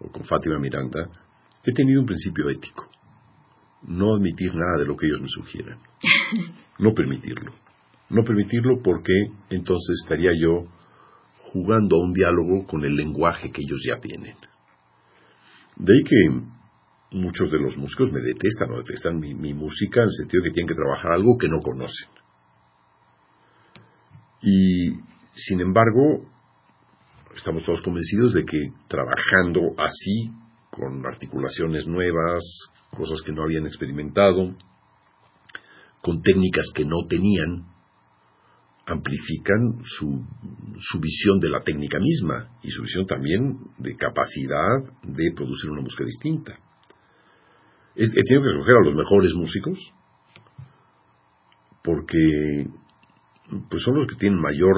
o 0.00 0.10
con 0.10 0.24
Fátima 0.24 0.58
Miranda, 0.58 1.10
he 1.62 1.72
tenido 1.72 2.00
un 2.00 2.06
principio 2.06 2.50
ético. 2.50 2.90
No 3.86 4.16
admitir 4.16 4.52
nada 4.52 4.80
de 4.80 4.84
lo 4.84 4.96
que 4.96 5.06
ellos 5.06 5.20
me 5.20 5.28
sugieran. 5.28 5.78
No 6.80 6.92
permitirlo. 6.92 7.52
No 8.10 8.24
permitirlo 8.24 8.82
porque 8.82 9.12
entonces 9.50 10.00
estaría 10.02 10.32
yo 10.36 10.64
jugando 11.52 11.98
a 11.98 12.02
un 12.02 12.12
diálogo 12.12 12.66
con 12.66 12.84
el 12.84 12.96
lenguaje 12.96 13.52
que 13.52 13.62
ellos 13.62 13.80
ya 13.86 14.00
tienen. 14.00 14.34
De 15.76 15.92
ahí 15.92 16.02
que 16.02 17.16
muchos 17.16 17.48
de 17.48 17.60
los 17.60 17.76
músicos 17.76 18.10
me 18.10 18.22
detestan 18.22 18.72
o 18.72 18.78
detestan 18.78 19.20
mi, 19.20 19.34
mi 19.34 19.54
música 19.54 20.00
en 20.00 20.08
el 20.08 20.14
sentido 20.14 20.42
de 20.42 20.48
que 20.48 20.54
tienen 20.54 20.68
que 20.68 20.82
trabajar 20.82 21.12
algo 21.12 21.38
que 21.38 21.46
no 21.46 21.60
conocen. 21.60 22.08
Y 24.44 25.11
sin 25.34 25.60
embargo, 25.60 26.26
estamos 27.34 27.64
todos 27.64 27.82
convencidos 27.82 28.34
de 28.34 28.44
que 28.44 28.58
trabajando 28.88 29.60
así, 29.78 30.30
con 30.70 31.04
articulaciones 31.06 31.86
nuevas, 31.86 32.42
cosas 32.90 33.22
que 33.24 33.32
no 33.32 33.42
habían 33.42 33.66
experimentado, 33.66 34.54
con 36.02 36.22
técnicas 36.22 36.66
que 36.74 36.84
no 36.84 37.06
tenían, 37.08 37.66
amplifican 38.86 39.80
su, 39.84 40.24
su, 40.80 41.00
visión 41.00 41.38
de 41.38 41.48
la 41.48 41.62
técnica 41.62 41.98
misma 41.98 42.58
y 42.62 42.70
su 42.70 42.82
visión 42.82 43.06
también 43.06 43.58
de 43.78 43.96
capacidad 43.96 44.82
de 45.04 45.32
producir 45.36 45.70
una 45.70 45.82
música 45.82 46.04
distinta. 46.04 46.58
he 47.94 48.22
tenido 48.24 48.42
que 48.42 48.50
escoger 48.50 48.76
a 48.76 48.84
los 48.84 48.96
mejores 48.96 49.32
músicos 49.34 49.78
porque 51.84 52.66
pues 53.68 53.82
son 53.82 53.98
los 53.98 54.06
que 54.08 54.16
tienen 54.16 54.40
mayor, 54.40 54.76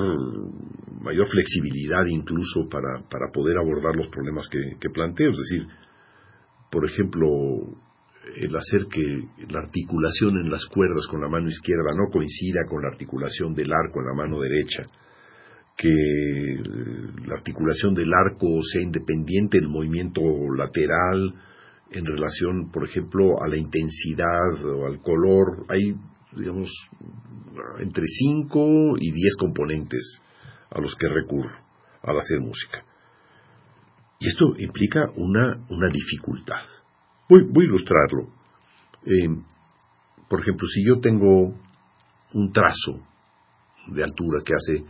mayor 1.00 1.28
flexibilidad 1.28 2.04
incluso 2.06 2.68
para, 2.68 3.06
para 3.08 3.30
poder 3.32 3.56
abordar 3.58 3.94
los 3.94 4.08
problemas 4.08 4.48
que, 4.48 4.90
planteo. 4.90 5.30
Es 5.30 5.36
decir, 5.36 5.66
por 6.70 6.88
ejemplo, 6.88 7.28
el 8.36 8.56
hacer 8.56 8.86
que 8.90 9.02
la 9.52 9.60
articulación 9.60 10.38
en 10.38 10.50
las 10.50 10.64
cuerdas 10.66 11.06
con 11.08 11.20
la 11.20 11.28
mano 11.28 11.48
izquierda 11.48 11.94
no 11.94 12.10
coincida 12.10 12.60
con 12.68 12.82
la 12.82 12.88
articulación 12.88 13.54
del 13.54 13.72
arco 13.72 14.00
en 14.00 14.06
la 14.06 14.14
mano 14.14 14.40
derecha, 14.40 14.82
que 15.76 16.60
la 17.26 17.34
articulación 17.34 17.94
del 17.94 18.12
arco 18.12 18.46
sea 18.62 18.82
independiente 18.82 19.58
del 19.58 19.68
movimiento 19.68 20.20
lateral 20.56 21.34
en 21.90 22.06
relación, 22.06 22.70
por 22.72 22.84
ejemplo, 22.84 23.40
a 23.40 23.48
la 23.48 23.56
intensidad 23.56 24.64
o 24.64 24.86
al 24.86 25.00
color. 25.00 25.64
Hay 25.68 25.94
digamos, 26.36 26.70
entre 27.78 28.04
5 28.06 28.94
y 28.98 29.12
10 29.12 29.36
componentes 29.38 30.20
a 30.70 30.80
los 30.80 30.94
que 30.96 31.08
recurro 31.08 31.56
al 32.02 32.18
hacer 32.18 32.40
música. 32.40 32.84
Y 34.20 34.28
esto 34.28 34.54
implica 34.58 35.10
una, 35.16 35.64
una 35.68 35.88
dificultad. 35.88 36.62
Voy, 37.28 37.42
voy 37.50 37.64
a 37.64 37.68
ilustrarlo. 37.68 38.28
Eh, 39.04 39.28
por 40.28 40.40
ejemplo, 40.40 40.66
si 40.68 40.86
yo 40.86 41.00
tengo 41.00 41.54
un 42.32 42.52
trazo 42.52 43.00
de 43.88 44.02
altura 44.02 44.42
que 44.44 44.54
hace 44.54 44.84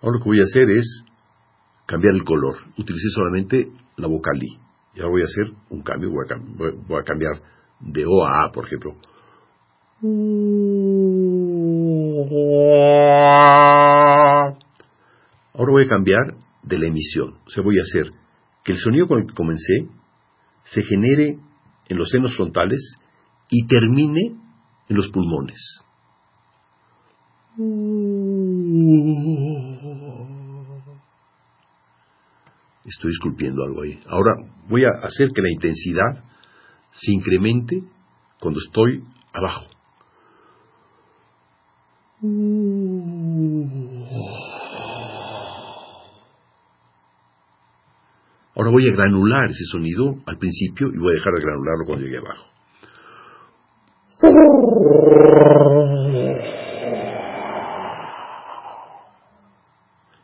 ahora 0.00 0.18
lo 0.18 0.18
que 0.18 0.28
voy 0.28 0.40
a 0.40 0.44
hacer 0.44 0.68
es 0.70 1.04
cambiar 1.86 2.14
el 2.14 2.24
color. 2.24 2.56
Utilicé 2.76 3.08
solamente 3.14 3.70
la 3.96 4.08
vocal 4.08 4.42
I. 4.42 4.67
Y 4.98 5.00
ahora 5.00 5.12
voy 5.12 5.22
a 5.22 5.26
hacer 5.26 5.54
un 5.70 5.82
cambio, 5.82 6.10
voy 6.10 6.26
a, 6.98 7.04
cambiar 7.04 7.40
de 7.78 8.04
O 8.04 8.24
a 8.24 8.46
A, 8.46 8.50
por 8.50 8.66
ejemplo. 8.66 8.96
Ahora 15.54 15.70
voy 15.70 15.84
a 15.84 15.88
cambiar 15.88 16.34
de 16.64 16.78
la 16.80 16.88
emisión. 16.88 17.38
O 17.46 17.50
sea, 17.50 17.62
voy 17.62 17.78
a 17.78 17.82
hacer 17.82 18.10
que 18.64 18.72
el 18.72 18.78
sonido 18.78 19.06
con 19.06 19.20
el 19.20 19.28
que 19.28 19.34
comencé 19.34 19.86
se 20.64 20.82
genere 20.82 21.38
en 21.88 21.96
los 21.96 22.10
senos 22.10 22.34
frontales 22.34 22.96
y 23.50 23.68
termine 23.68 24.34
en 24.88 24.96
los 24.96 25.08
pulmones. 25.12 25.80
Estoy 32.88 33.10
esculpiendo 33.10 33.62
algo 33.64 33.82
ahí. 33.82 34.00
Ahora 34.08 34.32
voy 34.68 34.84
a 34.84 34.90
hacer 35.02 35.28
que 35.34 35.42
la 35.42 35.50
intensidad 35.50 36.24
se 36.90 37.12
incremente 37.12 37.82
cuando 38.40 38.60
estoy 38.60 39.04
abajo. 39.32 39.66
Ahora 48.56 48.70
voy 48.72 48.88
a 48.88 48.92
granular 48.92 49.50
ese 49.50 49.64
sonido 49.70 50.16
al 50.26 50.38
principio 50.38 50.88
y 50.88 50.98
voy 50.98 51.12
a 51.12 51.14
dejar 51.14 51.34
de 51.34 51.40
granularlo 51.40 51.84
cuando 51.84 52.04
llegue 52.06 52.18
abajo. 52.18 52.44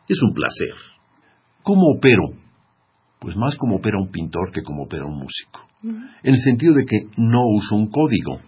Es 0.07 0.21
un 0.21 0.33
placer. 0.33 0.73
¿Cómo 1.63 1.91
opero? 1.97 2.44
Pues 3.19 3.35
más 3.35 3.55
como 3.57 3.77
opera 3.77 3.97
un 3.97 4.11
pintor 4.11 4.51
que 4.51 4.61
como 4.61 4.83
opera 4.83 5.05
un 5.05 5.17
músico. 5.17 5.61
En 5.83 6.33
el 6.33 6.37
sentido 6.37 6.73
de 6.73 6.85
que 6.85 6.97
no 7.17 7.45
uso 7.47 7.75
un 7.75 7.89
código. 7.89 8.39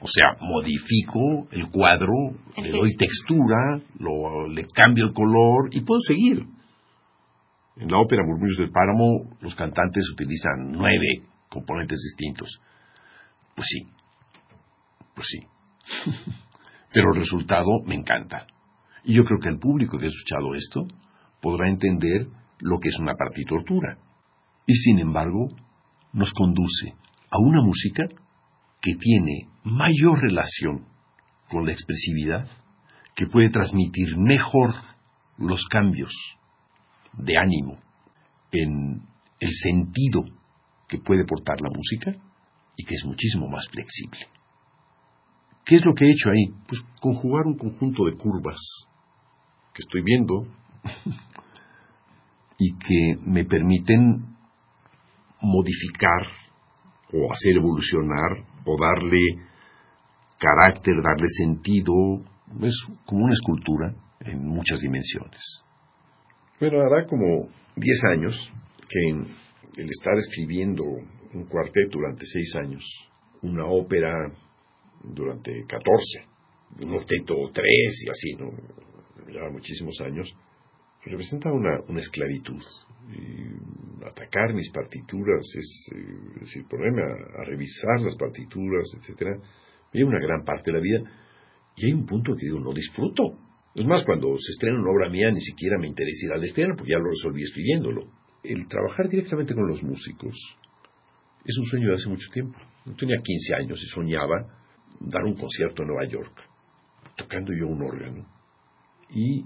O 0.00 0.08
sea, 0.08 0.36
modifico 0.40 1.48
el 1.50 1.70
cuadro, 1.70 2.12
le 2.56 2.70
doy 2.70 2.94
textura, 2.96 3.80
le 4.50 4.66
cambio 4.74 5.06
el 5.06 5.12
color 5.12 5.68
y 5.72 5.80
puedo 5.80 6.00
seguir. 6.00 6.46
En 7.76 7.90
la 7.90 7.98
ópera 7.98 8.22
Murmullos 8.24 8.58
del 8.58 8.70
Páramo, 8.70 9.36
los 9.40 9.54
cantantes 9.54 10.04
utilizan 10.12 10.72
nueve 10.72 11.26
componentes 11.48 11.98
distintos. 11.98 12.60
Pues 13.54 13.66
sí, 13.68 13.88
pues 15.14 15.26
sí. 15.28 15.38
Pero 16.92 17.12
el 17.12 17.18
resultado 17.18 17.82
me 17.84 17.94
encanta. 17.94 18.46
Y 19.04 19.14
yo 19.14 19.24
creo 19.24 19.40
que 19.40 19.48
el 19.48 19.58
público 19.58 19.98
que 19.98 20.06
ha 20.06 20.08
escuchado 20.08 20.54
esto 20.54 20.86
podrá 21.40 21.68
entender 21.68 22.28
lo 22.64 22.80
que 22.80 22.88
es 22.88 22.98
una 22.98 23.14
partitortura. 23.14 23.98
Y 24.66 24.74
sin 24.74 24.98
embargo, 24.98 25.48
nos 26.14 26.32
conduce 26.32 26.94
a 27.30 27.38
una 27.38 27.62
música 27.62 28.04
que 28.80 28.94
tiene 28.94 29.48
mayor 29.64 30.20
relación 30.20 30.86
con 31.50 31.66
la 31.66 31.72
expresividad, 31.72 32.48
que 33.14 33.26
puede 33.26 33.50
transmitir 33.50 34.16
mejor 34.16 34.70
los 35.36 35.66
cambios 35.66 36.10
de 37.12 37.36
ánimo, 37.36 37.78
en 38.50 39.02
el 39.40 39.50
sentido 39.52 40.22
que 40.88 40.98
puede 40.98 41.26
portar 41.26 41.60
la 41.60 41.68
música 41.68 42.12
y 42.76 42.84
que 42.84 42.94
es 42.94 43.04
muchísimo 43.04 43.46
más 43.46 43.68
flexible. 43.70 44.26
¿Qué 45.66 45.76
es 45.76 45.84
lo 45.84 45.94
que 45.94 46.06
he 46.06 46.12
hecho 46.12 46.30
ahí? 46.30 46.46
Pues 46.66 46.82
conjugar 47.00 47.46
un 47.46 47.58
conjunto 47.58 48.06
de 48.06 48.14
curvas 48.14 48.58
que 49.74 49.82
estoy 49.82 50.02
viendo 50.02 50.46
y 52.58 52.74
que 52.78 53.16
me 53.26 53.44
permiten 53.44 54.34
modificar 55.40 56.26
o 57.12 57.32
hacer 57.32 57.56
evolucionar 57.56 58.44
o 58.64 58.76
darle 58.80 59.20
carácter, 60.38 60.94
darle 61.02 61.28
sentido. 61.28 61.92
Es 62.62 62.74
como 63.06 63.24
una 63.24 63.34
escultura 63.34 63.94
en 64.20 64.46
muchas 64.46 64.80
dimensiones. 64.80 65.40
Bueno, 66.60 66.80
hará 66.80 67.06
como 67.06 67.48
10 67.76 68.04
años 68.12 68.52
que 68.88 69.10
el 69.80 69.90
estar 69.90 70.14
escribiendo 70.16 70.84
un 70.84 71.44
cuarteto 71.46 71.98
durante 71.98 72.24
6 72.24 72.56
años, 72.56 72.82
una 73.42 73.66
ópera 73.66 74.32
durante 75.02 75.52
14, 75.66 76.86
un 76.86 76.94
octeto 76.94 77.34
3 77.52 77.64
y 78.06 78.10
así, 78.10 78.34
¿no? 78.38 78.50
Ya 79.32 79.50
muchísimos 79.50 80.00
años, 80.00 80.32
representa 81.10 81.52
una, 81.52 81.80
una 81.88 82.00
esclavitud. 82.00 82.62
Y 83.10 84.06
atacar 84.06 84.54
mis 84.54 84.70
partituras, 84.70 85.44
es, 85.56 85.90
eh, 85.94 86.40
decir, 86.40 86.64
ponerme 86.68 87.02
a, 87.02 87.42
a, 87.42 87.44
revisar 87.44 88.00
las 88.00 88.16
partituras, 88.16 88.84
etcétera, 88.98 89.36
me 89.36 89.98
lleva 90.00 90.10
una 90.10 90.20
gran 90.20 90.44
parte 90.44 90.70
de 90.70 90.78
la 90.78 90.82
vida. 90.82 91.02
Y 91.76 91.86
hay 91.86 91.92
un 91.92 92.06
punto 92.06 92.34
que 92.34 92.46
digo, 92.46 92.60
no 92.60 92.72
disfruto. 92.72 93.38
Es 93.74 93.84
más, 93.84 94.04
cuando 94.04 94.28
se 94.38 94.52
estrena 94.52 94.80
una 94.80 94.90
obra 94.90 95.10
mía 95.10 95.30
ni 95.30 95.40
siquiera 95.40 95.78
me 95.78 95.88
interesa 95.88 96.26
ir 96.26 96.32
al 96.32 96.44
estreno, 96.44 96.74
porque 96.76 96.92
ya 96.92 96.98
lo 96.98 97.10
resolví 97.10 97.42
escribiéndolo. 97.42 98.06
El 98.42 98.66
trabajar 98.68 99.08
directamente 99.08 99.54
con 99.54 99.66
los 99.68 99.82
músicos 99.82 100.34
es 101.44 101.58
un 101.58 101.64
sueño 101.66 101.88
de 101.88 101.94
hace 101.94 102.08
mucho 102.08 102.28
tiempo. 102.32 102.58
Yo 102.86 102.94
tenía 102.94 103.16
15 103.22 103.54
años 103.56 103.82
y 103.82 103.86
soñaba 103.86 104.46
dar 105.00 105.24
un 105.24 105.34
concierto 105.34 105.82
en 105.82 105.88
Nueva 105.88 106.06
York, 106.08 106.32
tocando 107.16 107.52
yo 107.52 107.66
un 107.66 107.82
órgano 107.82 108.26
y 109.10 109.44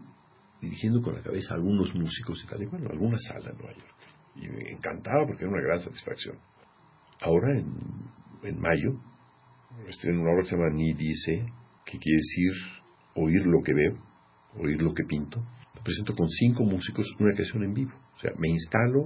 dirigiendo 0.61 1.03
con 1.03 1.15
la 1.15 1.23
cabeza 1.23 1.55
a 1.55 1.57
algunos 1.57 1.95
músicos 1.95 2.43
y 2.45 2.49
tal, 2.49 2.63
y 2.63 2.67
bueno, 2.67 2.89
alguna 2.91 3.19
sala 3.19 3.51
en 3.51 3.59
Nueva 3.59 3.75
York. 3.75 3.95
Y 4.37 4.49
me 4.49 4.71
encantaba 4.73 5.27
porque 5.27 5.45
era 5.45 5.53
una 5.53 5.63
gran 5.63 5.81
satisfacción. 5.81 6.37
Ahora, 7.21 7.59
en, 7.59 7.77
en 8.43 8.61
mayo, 8.61 9.01
estreno 9.89 10.23
una 10.23 10.33
obra 10.33 10.43
que 10.43 10.49
se 10.49 10.57
llama 10.57 10.71
Ni 10.71 10.93
Dice, 10.95 11.47
que 11.85 11.99
quiere 11.99 12.19
decir 12.19 12.53
oír 13.15 13.47
lo 13.47 13.63
que 13.63 13.75
veo 13.75 14.09
oír 14.57 14.81
lo 14.83 14.95
que 14.95 15.05
pinto. 15.05 15.43
presento 15.85 16.15
con 16.15 16.29
cinco 16.29 16.65
músicos 16.65 17.07
una 17.19 17.33
creación 17.33 17.65
en 17.65 17.75
vivo. 17.75 17.93
O 18.17 18.21
sea, 18.21 18.33
me 18.39 18.49
instalo, 18.49 19.05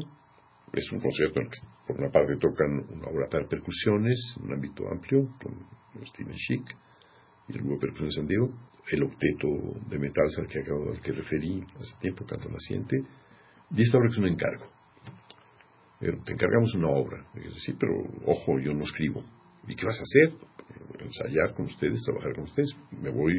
es 0.73 0.91
un 0.93 1.01
concierto 1.01 1.41
en 1.41 1.47
el 1.47 1.53
que 1.53 1.59
por 1.87 2.01
una 2.01 2.11
parte 2.11 2.37
tocan 2.41 2.87
una 2.91 3.09
obra 3.09 3.29
para 3.31 3.47
percusiones, 3.47 4.19
en 4.39 4.47
un 4.47 4.53
ámbito 4.55 4.89
amplio, 4.89 5.29
con 5.43 6.07
Steven 6.07 6.35
Schick 6.35 6.77
y 7.49 7.53
el 7.53 7.59
grupo 7.59 7.75
de 7.75 7.81
percusión 7.81 8.09
de 8.09 8.15
San 8.15 8.27
Diego, 8.27 8.51
el 8.91 9.05
octeto 9.05 9.49
de 9.89 9.99
metal 9.99 10.27
al 10.37 10.47
que, 10.47 10.61
acabo, 10.61 10.91
al 10.91 11.01
que 11.01 11.13
referí 11.13 11.63
hace 11.77 11.99
tiempo, 12.01 12.25
Canto 12.27 12.49
Naciente, 12.49 13.03
y 13.71 13.83
esta 13.83 13.99
obra 13.99 14.09
que 14.09 14.13
es 14.13 14.19
un 14.19 14.29
encargo. 14.29 14.67
te 16.01 16.33
encargamos 16.33 16.75
una 16.75 16.91
obra. 16.91 17.25
sí, 17.65 17.75
pero 17.79 17.93
ojo, 18.27 18.59
yo 18.59 18.75
no 18.75 18.85
escribo. 18.85 19.25
¿Y 19.69 19.77
qué 19.77 19.87
vas 19.87 19.99
a 19.99 20.03
hacer? 20.03 20.39
Ensayar 20.99 21.55
con 21.55 21.67
ustedes, 21.67 22.03
trabajar 22.05 22.35
con 22.35 22.45
ustedes. 22.45 22.71
Me 23.01 23.11
voy 23.11 23.33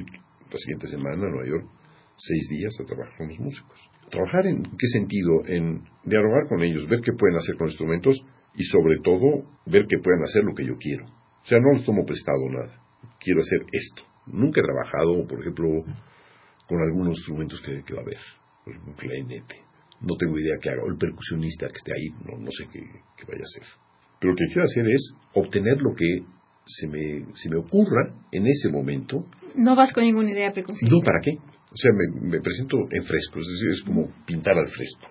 la 0.50 0.58
siguiente 0.58 0.88
semana 0.88 1.16
a 1.16 1.30
Nueva 1.30 1.48
York 1.48 1.68
seis 2.18 2.48
días 2.50 2.74
a 2.80 2.86
trabajar 2.86 3.18
con 3.18 3.28
los 3.30 3.40
músicos. 3.40 3.80
¿Trabajar 4.10 4.48
en 4.48 4.64
qué 4.64 4.88
sentido? 4.92 5.46
En 5.48 5.84
dialogar 6.04 6.48
con 6.48 6.62
ellos, 6.62 6.88
ver 6.88 7.02
qué 7.02 7.12
pueden 7.14 7.38
hacer 7.38 7.56
con 7.58 7.68
instrumentos 7.68 8.24
y 8.56 8.64
sobre 8.66 9.00
todo 9.04 9.46
ver 9.66 9.86
qué 9.88 9.98
pueden 9.98 10.24
hacer 10.24 10.44
lo 10.44 10.54
que 10.54 10.66
yo 10.66 10.78
quiero. 10.78 11.06
O 11.06 11.46
sea, 11.46 11.60
no 11.60 11.74
les 11.74 11.86
tomo 11.86 12.06
prestado 12.06 12.50
nada. 12.50 12.80
Quiero 13.20 13.42
hacer 13.42 13.66
esto. 13.72 14.13
Nunca 14.28 14.62
he 14.62 14.64
trabajado, 14.64 15.26
por 15.28 15.40
ejemplo, 15.42 15.68
con 16.68 16.82
algunos 16.82 17.18
instrumentos 17.18 17.62
que, 17.62 17.84
que 17.84 17.94
va 17.94 18.00
a 18.02 18.04
haber. 18.04 18.20
Por 18.64 18.74
ejemplo, 18.74 18.94
un 18.94 18.98
clarinete. 18.98 19.56
No 20.02 20.16
tengo 20.18 20.38
idea 20.40 20.58
qué 20.62 20.70
haga. 20.70 20.84
O 20.84 20.90
el 20.90 20.98
percusionista 20.98 21.68
que 21.68 21.76
esté 21.76 21.94
ahí, 21.94 22.10
no, 22.26 22.38
no 22.38 22.52
sé 22.52 22.66
qué, 22.72 22.80
qué 22.80 23.26
vaya 23.26 23.42
a 23.42 23.50
hacer. 23.50 23.68
Pero 24.20 24.32
lo 24.32 24.38
que 24.38 24.46
quiero 24.48 24.64
hacer 24.64 24.88
es 24.88 25.14
obtener 25.34 25.78
lo 25.82 25.94
que 25.96 26.24
se 26.66 26.88
me, 26.88 27.26
se 27.34 27.50
me 27.50 27.58
ocurra 27.58 28.14
en 28.32 28.48
ese 28.48 28.70
momento. 28.70 29.26
No 29.56 29.76
vas 29.76 29.92
con 29.94 30.04
ninguna 30.04 30.32
idea 30.32 30.52
preconcebida. 30.52 30.96
No, 30.96 31.02
¿para 31.04 31.20
qué? 31.22 31.32
O 31.32 31.76
sea, 31.76 31.92
me, 31.92 32.30
me 32.30 32.40
presento 32.40 32.78
en 32.92 33.04
fresco, 33.04 33.40
es 33.40 33.48
decir, 33.48 33.70
es 33.72 33.84
como 33.84 34.08
pintar 34.26 34.58
al 34.58 34.68
fresco. 34.68 35.08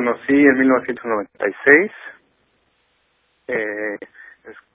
Conocí 0.00 0.32
en 0.32 0.58
1996. 0.58 1.92
Eh, 3.48 3.98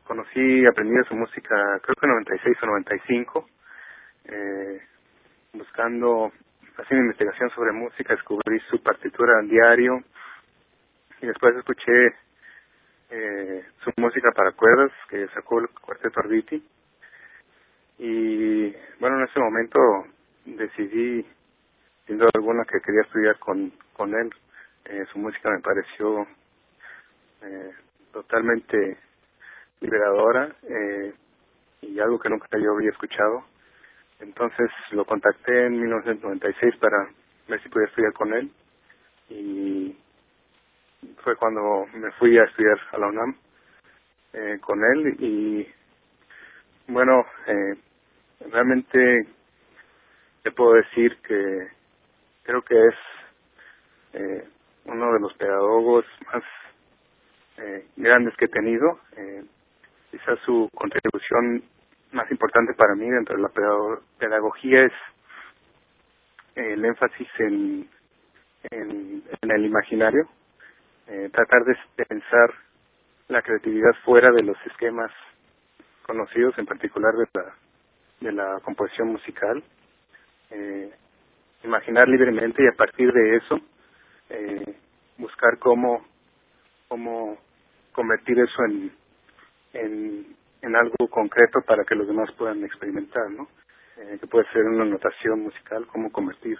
conocí, 0.03 0.65
aprendí 0.68 1.03
su 1.07 1.15
música, 1.15 1.56
creo 1.81 1.95
que 1.95 2.06
en 2.06 2.11
96 2.11 2.57
o 2.61 2.65
95. 2.68 3.49
Eh, 4.26 4.81
buscando, 5.53 6.31
haciendo 6.77 7.06
investigación 7.06 7.49
sobre 7.56 7.72
música, 7.72 8.14
descubrí 8.14 8.60
su 8.69 8.84
partitura 8.84 9.39
en 9.39 9.49
diario. 9.49 10.03
Y 11.22 11.26
después 11.26 11.56
escuché 11.56 12.14
eh, 13.10 13.65
su 13.84 13.91
música 13.97 14.30
para 14.31 14.52
cuerdas, 14.52 14.91
que 15.10 15.27
sacó 15.30 15.60
el 15.60 15.69
cuarteto 15.69 16.19
Arditi. 16.19 16.64
Y 17.97 18.76
bueno, 18.99 19.18
en 19.18 19.23
ese 19.23 19.39
momento 19.39 19.80
decidí, 20.45 21.26
sin 22.06 22.19
duda 22.19 22.30
alguna, 22.35 22.64
que 22.65 22.80
quería 22.80 23.02
estudiar 23.02 23.39
con, 23.39 23.72
con 23.93 24.14
él 24.14 24.30
eh, 24.86 25.06
su 25.12 25.20
música 25.20 25.49
me 25.49 25.60
pareció 25.60 26.28
eh, 27.41 27.72
totalmente 28.12 28.98
liberadora 29.82 30.56
eh, 30.64 31.14
y 31.82 31.99
algo 31.99 32.20
que 32.20 32.30
nunca 32.30 32.48
yo 32.57 32.74
había 32.74 32.91
escuchado. 32.91 33.44
Entonces 34.20 34.70
lo 34.91 35.06
contacté 35.06 35.66
en 35.68 35.82
1996 35.82 36.78
para 36.78 37.10
ver 37.48 37.62
si 37.62 37.70
podía 37.70 37.88
estudiar 37.88 38.14
con 38.14 38.34
él 38.34 38.52
y 39.30 39.98
fue 41.24 41.36
cuando 41.36 41.86
me 41.94 42.12
fui 42.14 42.38
a 42.38 42.44
estudiar 42.44 42.80
a 42.91 42.98
la 42.98 43.07
UNAM 43.07 43.36
eh, 44.34 44.57
con 44.62 44.84
él 44.84 45.16
y 45.20 45.68
bueno, 46.88 47.26
eh, 47.48 47.76
realmente 48.52 49.28
te 50.44 50.52
puedo 50.52 50.74
decir 50.74 51.18
que 51.28 51.68
creo 52.44 52.62
que 52.62 52.76
es 52.76 52.95
eh, 54.14 54.48
uno 54.86 55.14
de 55.14 55.20
los 55.20 55.34
pedagogos 55.36 56.06
más 56.34 56.44
eh, 57.57 57.86
grandes 57.95 58.36
que 58.38 58.45
he 58.45 58.49
tenido. 58.49 58.99
Eh, 59.18 59.44
quizás 60.12 60.40
su 60.45 60.70
contribución 60.74 61.64
más 62.12 62.30
importante 62.32 62.74
para 62.74 62.95
mí 62.95 63.10
dentro 63.10 63.36
de 63.36 63.41
la 63.41 63.52
pedagogía 64.18 64.86
es 64.86 64.94
el 66.56 66.86
énfasis 66.86 67.28
en, 67.40 67.90
en, 68.72 69.24
el 69.41 69.66
imaginario, 69.66 70.28
eh, 71.07 71.30
tratar 71.32 71.66
de 71.66 71.76
pensar 72.07 72.53
la 73.28 73.41
creatividad 73.41 73.91
fuera 74.06 74.32
de 74.32 74.44
los 74.44 74.57
esquemas 74.66 75.12
conocidos, 76.06 76.57
en 76.57 76.66
particular 76.66 77.14
de 77.16 77.28
la, 77.34 77.53
de 78.22 78.32
la 78.32 78.60
composición 78.62 79.10
musical, 79.10 79.64
eh, 80.52 80.91
imaginar 81.64 82.07
libremente 82.07 82.64
y 82.64 82.68
a 82.68 82.78
partir 82.78 83.12
de 83.12 83.38
eso 83.38 83.60
eh, 84.30 84.76
buscar 85.18 85.60
cómo 85.60 86.06
cómo 86.88 87.38
convertir 87.93 88.39
eso 88.39 88.64
en, 88.65 88.91
en 89.73 90.35
en 90.61 90.76
algo 90.76 91.07
concreto 91.10 91.61
para 91.61 91.84
que 91.85 91.95
los 91.95 92.07
demás 92.07 92.31
puedan 92.34 92.64
experimentar, 92.64 93.30
¿no? 93.30 93.47
Eh, 93.97 94.18
que 94.19 94.27
puede 94.27 94.49
ser 94.52 94.64
una 94.64 94.85
notación 94.85 95.41
musical, 95.41 95.85
cómo 95.88 96.11
convertir 96.11 96.57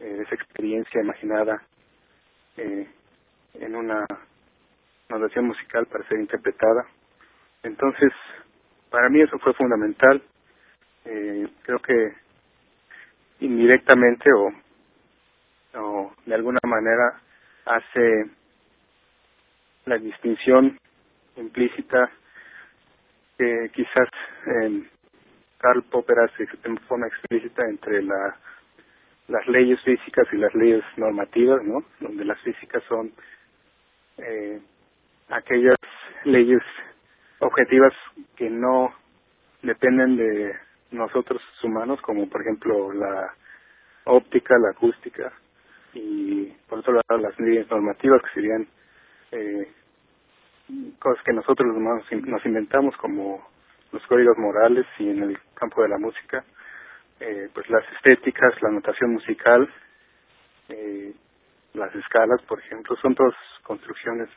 eh, 0.00 0.22
esa 0.24 0.34
experiencia 0.34 1.00
imaginada 1.00 1.62
eh, 2.58 2.86
en 3.54 3.76
una 3.76 4.06
notación 5.08 5.46
musical 5.46 5.86
para 5.86 6.06
ser 6.08 6.20
interpretada. 6.20 6.86
Entonces, 7.62 8.12
para 8.90 9.08
mí 9.08 9.22
eso 9.22 9.38
fue 9.38 9.54
fundamental. 9.54 10.22
Eh, 11.04 11.48
creo 11.62 11.78
que 11.80 12.12
indirectamente 13.40 14.30
o 14.32 14.52
o 15.74 16.12
de 16.26 16.34
alguna 16.34 16.60
manera 16.66 17.20
hace 17.64 18.26
la 19.86 19.98
distinción 19.98 20.78
implícita 21.36 22.10
que 23.38 23.70
quizás 23.74 24.08
eh, 24.46 24.82
Karl 25.58 25.82
Popper 25.84 26.18
hace 26.20 26.48
en 26.64 26.78
forma 26.78 27.06
explícita 27.06 27.62
entre 27.68 28.02
la 28.02 28.36
las 29.28 29.46
leyes 29.46 29.80
físicas 29.82 30.26
y 30.32 30.36
las 30.36 30.54
leyes 30.54 30.84
normativas, 30.96 31.62
¿no? 31.64 31.84
Donde 32.00 32.24
las 32.24 32.38
físicas 32.40 32.82
son 32.88 33.12
eh, 34.18 34.60
aquellas 35.30 35.76
leyes 36.24 36.62
objetivas 37.38 37.92
que 38.36 38.50
no 38.50 38.92
dependen 39.62 40.16
de 40.16 40.54
nosotros 40.90 41.40
humanos, 41.62 42.00
como 42.02 42.28
por 42.28 42.42
ejemplo 42.42 42.92
la 42.92 43.34
óptica, 44.04 44.58
la 44.58 44.70
acústica, 44.70 45.32
y 45.94 46.46
por 46.68 46.78
otro 46.78 46.94
lado 46.94 47.20
las 47.20 47.38
leyes 47.38 47.70
normativas 47.70 48.22
que 48.22 48.34
serían 48.34 48.66
eh, 49.32 49.68
cosas 50.98 51.22
que 51.24 51.32
nosotros 51.32 51.74
nos 51.76 52.46
inventamos 52.46 52.96
como 52.96 53.46
los 53.92 54.04
códigos 54.06 54.38
morales 54.38 54.86
y 54.98 55.10
en 55.10 55.22
el 55.22 55.38
campo 55.54 55.82
de 55.82 55.88
la 55.88 55.98
música 55.98 56.44
eh, 57.20 57.48
pues 57.52 57.68
las 57.68 57.84
estéticas 57.96 58.60
la 58.62 58.70
notación 58.70 59.12
musical 59.12 59.68
eh, 60.68 61.12
las 61.74 61.94
escalas 61.94 62.40
por 62.42 62.58
ejemplo 62.60 62.96
son 62.96 63.14
todas 63.14 63.34
construcciones 63.62 64.28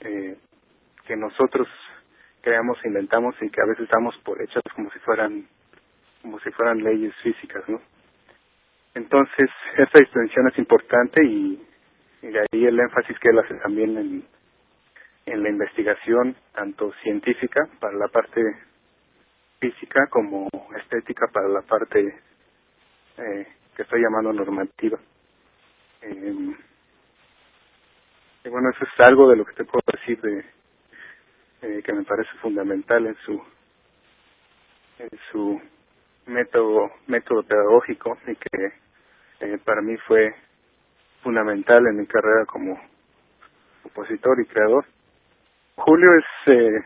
eh, 0.00 0.36
que 1.06 1.16
nosotros 1.16 1.68
creamos 2.42 2.78
inventamos 2.84 3.34
y 3.40 3.48
que 3.48 3.60
a 3.62 3.66
veces 3.66 3.88
damos 3.88 4.16
por 4.18 4.40
hechas 4.42 4.62
como 4.74 4.90
si 4.90 4.98
fueran 5.00 5.46
como 6.22 6.38
si 6.40 6.50
fueran 6.50 6.82
leyes 6.82 7.14
físicas 7.22 7.66
no 7.68 7.80
entonces, 8.94 9.50
esta 9.76 9.98
distinción 9.98 10.48
es 10.48 10.58
importante 10.58 11.24
y, 11.24 11.60
de 12.22 12.40
ahí 12.40 12.64
el 12.64 12.78
énfasis 12.80 13.18
que 13.18 13.28
él 13.28 13.38
hace 13.38 13.54
también 13.56 13.98
en, 13.98 14.24
en 15.26 15.42
la 15.42 15.50
investigación, 15.50 16.36
tanto 16.54 16.92
científica 17.02 17.68
para 17.80 17.96
la 17.96 18.08
parte 18.08 18.40
física 19.60 20.06
como 20.08 20.48
estética 20.78 21.26
para 21.32 21.48
la 21.48 21.62
parte 21.62 22.20
eh, 23.18 23.46
que 23.76 23.82
estoy 23.82 24.00
llamando 24.02 24.32
normativa. 24.32 24.98
Eh, 26.02 26.54
y 28.44 28.48
bueno, 28.48 28.70
eso 28.70 28.84
es 28.84 29.06
algo 29.06 29.28
de 29.28 29.36
lo 29.36 29.44
que 29.44 29.54
te 29.54 29.64
puedo 29.64 29.82
decir 29.92 30.20
de 30.20 30.44
eh, 31.62 31.82
que 31.82 31.92
me 31.92 32.04
parece 32.04 32.30
fundamental 32.42 33.06
en 33.06 33.16
su 33.24 33.42
en 34.98 35.10
su 35.32 35.60
método 36.26 36.90
método 37.06 37.42
pedagógico 37.42 38.18
y 38.26 38.36
que 38.36 38.83
eh, 39.44 39.58
para 39.62 39.82
mí 39.82 39.96
fue 40.06 40.34
fundamental 41.22 41.86
en 41.86 41.96
mi 41.96 42.06
carrera 42.06 42.46
como 42.46 42.80
compositor 43.82 44.40
y 44.40 44.46
creador. 44.46 44.86
Julio 45.76 46.08
es 46.18 46.52
eh, 46.52 46.84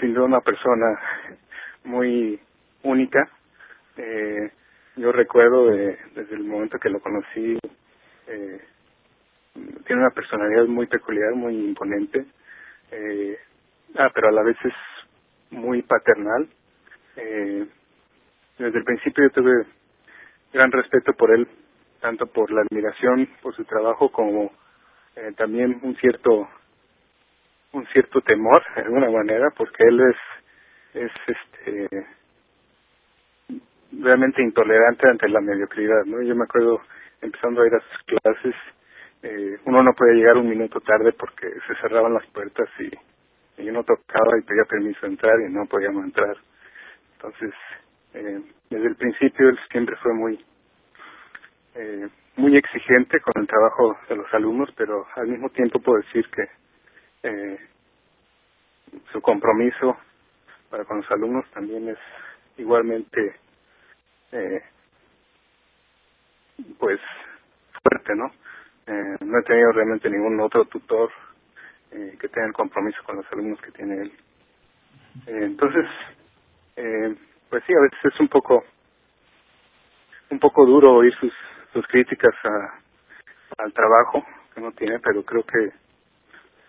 sin 0.00 0.14
duda 0.14 0.26
una 0.26 0.40
persona 0.40 0.98
muy 1.84 2.40
única. 2.82 3.28
Eh, 3.96 4.50
yo 4.96 5.12
recuerdo 5.12 5.68
de, 5.68 5.98
desde 6.14 6.34
el 6.34 6.44
momento 6.44 6.78
que 6.78 6.90
lo 6.90 7.00
conocí, 7.00 7.58
eh, 8.26 8.60
tiene 9.86 10.02
una 10.02 10.10
personalidad 10.10 10.64
muy 10.66 10.86
peculiar, 10.86 11.34
muy 11.34 11.54
imponente, 11.54 12.24
eh, 12.90 13.38
ah, 13.96 14.10
pero 14.12 14.28
a 14.28 14.32
la 14.32 14.42
vez 14.42 14.56
es 14.64 14.74
muy 15.50 15.82
paternal. 15.82 16.48
Eh, 17.16 17.66
desde 18.58 18.78
el 18.78 18.84
principio 18.84 19.24
yo 19.24 19.30
tuve 19.30 19.66
gran 20.52 20.70
respeto 20.72 21.12
por 21.14 21.32
él, 21.32 21.48
tanto 22.00 22.26
por 22.26 22.50
la 22.50 22.62
admiración 22.62 23.28
por 23.42 23.54
su 23.54 23.64
trabajo 23.64 24.10
como 24.10 24.52
eh, 25.16 25.32
también 25.36 25.80
un 25.82 25.96
cierto 25.96 26.48
un 27.72 27.86
cierto 27.86 28.20
temor 28.20 28.62
de 28.76 28.82
alguna 28.82 29.10
manera 29.10 29.50
porque 29.56 29.84
él 29.84 30.00
es 30.00 30.16
es 30.94 31.12
este 31.26 32.06
realmente 33.92 34.42
intolerante 34.42 35.08
ante 35.08 35.28
la 35.28 35.40
mediocridad, 35.40 36.04
¿no? 36.06 36.22
Yo 36.22 36.34
me 36.34 36.44
acuerdo 36.44 36.80
empezando 37.20 37.62
a 37.62 37.66
ir 37.66 37.74
a 37.74 37.80
sus 37.80 38.02
clases, 38.04 38.54
eh, 39.22 39.58
uno 39.64 39.82
no 39.82 39.92
podía 39.94 40.14
llegar 40.14 40.36
un 40.36 40.48
minuto 40.48 40.80
tarde 40.80 41.12
porque 41.12 41.48
se 41.66 41.74
cerraban 41.80 42.14
las 42.14 42.26
puertas 42.28 42.68
y, 42.80 43.62
y 43.62 43.68
uno 43.68 43.84
tocaba 43.84 44.38
y 44.38 44.42
pedía 44.42 44.64
permiso 44.64 45.00
de 45.02 45.08
entrar 45.08 45.34
y 45.40 45.52
no 45.52 45.66
podíamos 45.66 46.04
entrar. 46.04 46.36
Entonces, 47.14 47.52
eh, 48.14 48.42
desde 48.70 48.86
el 48.86 48.96
principio 48.96 49.48
él 49.48 49.58
siempre 49.70 49.96
fue 49.96 50.14
muy 50.14 50.44
eh, 51.74 52.08
muy 52.36 52.56
exigente 52.56 53.20
con 53.20 53.34
el 53.42 53.46
trabajo 53.46 53.96
de 54.08 54.16
los 54.16 54.32
alumnos, 54.34 54.70
pero 54.76 55.06
al 55.16 55.28
mismo 55.28 55.50
tiempo 55.50 55.80
puedo 55.80 56.00
decir 56.02 56.28
que 56.30 56.48
eh, 57.24 57.58
su 59.12 59.20
compromiso 59.20 59.96
para 60.70 60.84
con 60.84 60.98
los 60.98 61.10
alumnos 61.10 61.44
también 61.52 61.88
es 61.88 61.98
igualmente 62.56 63.36
eh, 64.32 64.62
pues 66.78 67.00
fuerte, 67.82 68.14
¿no? 68.14 68.32
Eh, 68.86 69.16
no 69.20 69.38
he 69.38 69.42
tenido 69.42 69.72
realmente 69.72 70.10
ningún 70.10 70.40
otro 70.40 70.64
tutor 70.66 71.10
eh, 71.90 72.16
que 72.20 72.28
tenga 72.28 72.46
el 72.48 72.52
compromiso 72.52 73.02
con 73.04 73.16
los 73.16 73.26
alumnos 73.32 73.60
que 73.60 73.72
tiene 73.72 74.02
él. 74.02 74.12
Eh, 75.26 75.40
entonces, 75.44 75.86
eh, 76.76 77.14
pues 77.52 77.62
sí, 77.66 77.74
a 77.74 77.82
veces 77.82 78.14
es 78.14 78.18
un 78.18 78.28
poco 78.28 78.64
un 80.30 80.38
poco 80.38 80.64
duro 80.64 80.94
oír 80.94 81.12
sus 81.20 81.34
sus 81.74 81.86
críticas 81.86 82.32
a, 82.44 83.62
al 83.62 83.72
trabajo 83.74 84.24
que 84.54 84.60
uno 84.60 84.72
tiene, 84.72 84.98
pero 85.00 85.22
creo 85.22 85.42
que 85.44 85.70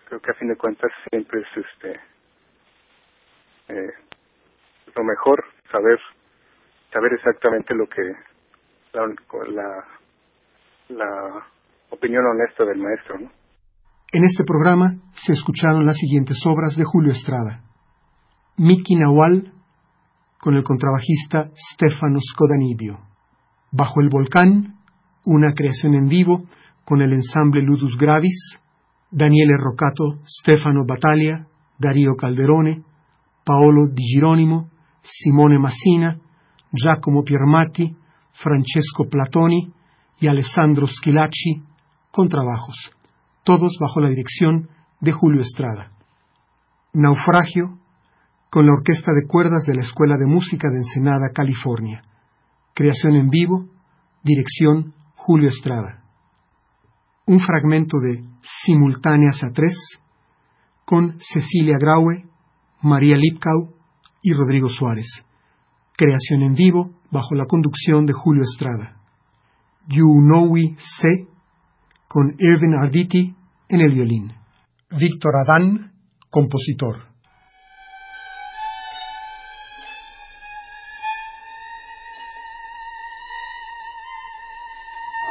creo 0.04 0.20
que 0.20 0.30
a 0.30 0.34
fin 0.34 0.48
de 0.48 0.56
cuentas 0.56 0.92
siempre 1.08 1.40
es 1.40 1.64
este 1.64 2.00
eh, 3.68 3.92
lo 4.94 5.04
mejor 5.04 5.42
saber 5.72 5.98
saber 6.92 7.14
exactamente 7.14 7.74
lo 7.74 7.86
que 7.86 8.02
la, 8.92 9.84
la, 10.90 11.46
opinión 11.88 12.26
honesta 12.26 12.66
del 12.66 12.78
maestro 12.78 13.20
¿no? 13.20 13.30
en 14.12 14.24
este 14.24 14.44
programa 14.44 14.96
se 15.14 15.32
escucharon 15.32 15.86
las 15.86 15.96
siguientes 15.96 16.42
obras 16.46 16.76
de 16.76 16.84
Julio 16.84 17.12
Estrada 17.12 17.62
Miki 18.58 18.96
Nahual 18.96 19.53
con 20.44 20.56
el 20.56 20.62
contrabajista 20.62 21.48
Stefano 21.72 22.18
Scodanibio 22.20 22.98
Bajo 23.72 24.02
el 24.02 24.10
volcán 24.10 24.74
una 25.24 25.54
creación 25.54 25.94
en 25.94 26.06
vivo 26.06 26.44
con 26.84 27.00
el 27.00 27.14
ensamble 27.14 27.62
Ludus 27.62 27.96
Gravis, 27.96 28.60
Daniele 29.10 29.54
Roccato, 29.56 30.18
Stefano 30.26 30.84
Battaglia, 30.86 31.46
Dario 31.78 32.14
Calderone, 32.14 32.82
Paolo 33.42 33.88
Di 33.88 34.04
Gironimo, 34.04 34.68
Simone 35.00 35.58
Massina, 35.58 36.18
Giacomo 36.70 37.22
Piermatti, 37.22 37.96
Francesco 38.32 39.08
Platoni 39.08 39.72
y 40.20 40.26
Alessandro 40.26 40.86
Schilacci, 40.86 41.62
con 42.10 42.28
trabajos, 42.28 42.92
todos 43.44 43.78
bajo 43.80 43.98
la 44.00 44.10
dirección 44.10 44.68
de 45.00 45.12
Julio 45.12 45.40
Estrada. 45.40 45.90
Naufragio, 46.92 47.78
con 48.54 48.66
la 48.66 48.72
Orquesta 48.72 49.10
de 49.12 49.26
Cuerdas 49.26 49.64
de 49.66 49.74
la 49.74 49.82
Escuela 49.82 50.14
de 50.16 50.26
Música 50.26 50.68
de 50.70 50.76
Ensenada, 50.76 51.32
California. 51.34 52.04
Creación 52.72 53.16
en 53.16 53.28
vivo, 53.28 53.68
dirección 54.22 54.94
Julio 55.16 55.48
Estrada. 55.48 56.04
Un 57.26 57.40
fragmento 57.40 57.98
de 57.98 58.22
Simultáneas 58.64 59.42
a 59.42 59.50
tres 59.50 59.74
con 60.84 61.18
Cecilia 61.18 61.78
Graue, 61.80 62.26
María 62.80 63.16
Lipkau 63.16 63.74
y 64.22 64.32
Rodrigo 64.34 64.68
Suárez. 64.68 65.26
Creación 65.96 66.42
en 66.42 66.54
vivo 66.54 66.92
bajo 67.10 67.34
la 67.34 67.46
conducción 67.46 68.06
de 68.06 68.12
Julio 68.12 68.42
Estrada. 68.44 69.00
You 69.88 70.06
Know 70.28 70.46
We 70.52 70.76
C 71.00 71.26
con 72.06 72.36
Irvin 72.38 72.74
Arditi 72.80 73.34
en 73.68 73.80
el 73.80 73.92
violín. 73.92 74.32
Víctor 74.96 75.32
Adán, 75.44 75.90
compositor. 76.30 77.13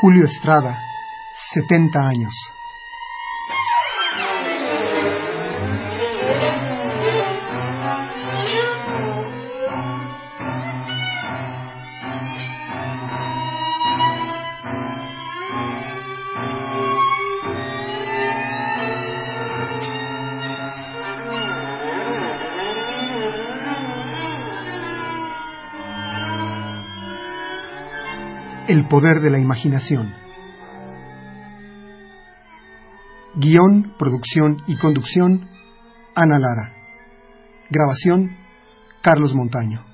Julio 0.03 0.25
Estrada, 0.25 0.83
70 1.53 1.97
años. 1.97 2.33
Poder 28.93 29.21
de 29.21 29.31
la 29.31 29.39
imaginación. 29.39 30.13
Guión, 33.33 33.95
producción 33.97 34.57
y 34.67 34.77
conducción, 34.77 35.49
Ana 36.13 36.37
Lara. 36.37 36.73
Grabación, 37.71 38.37
Carlos 39.01 39.33
Montaño. 39.33 39.92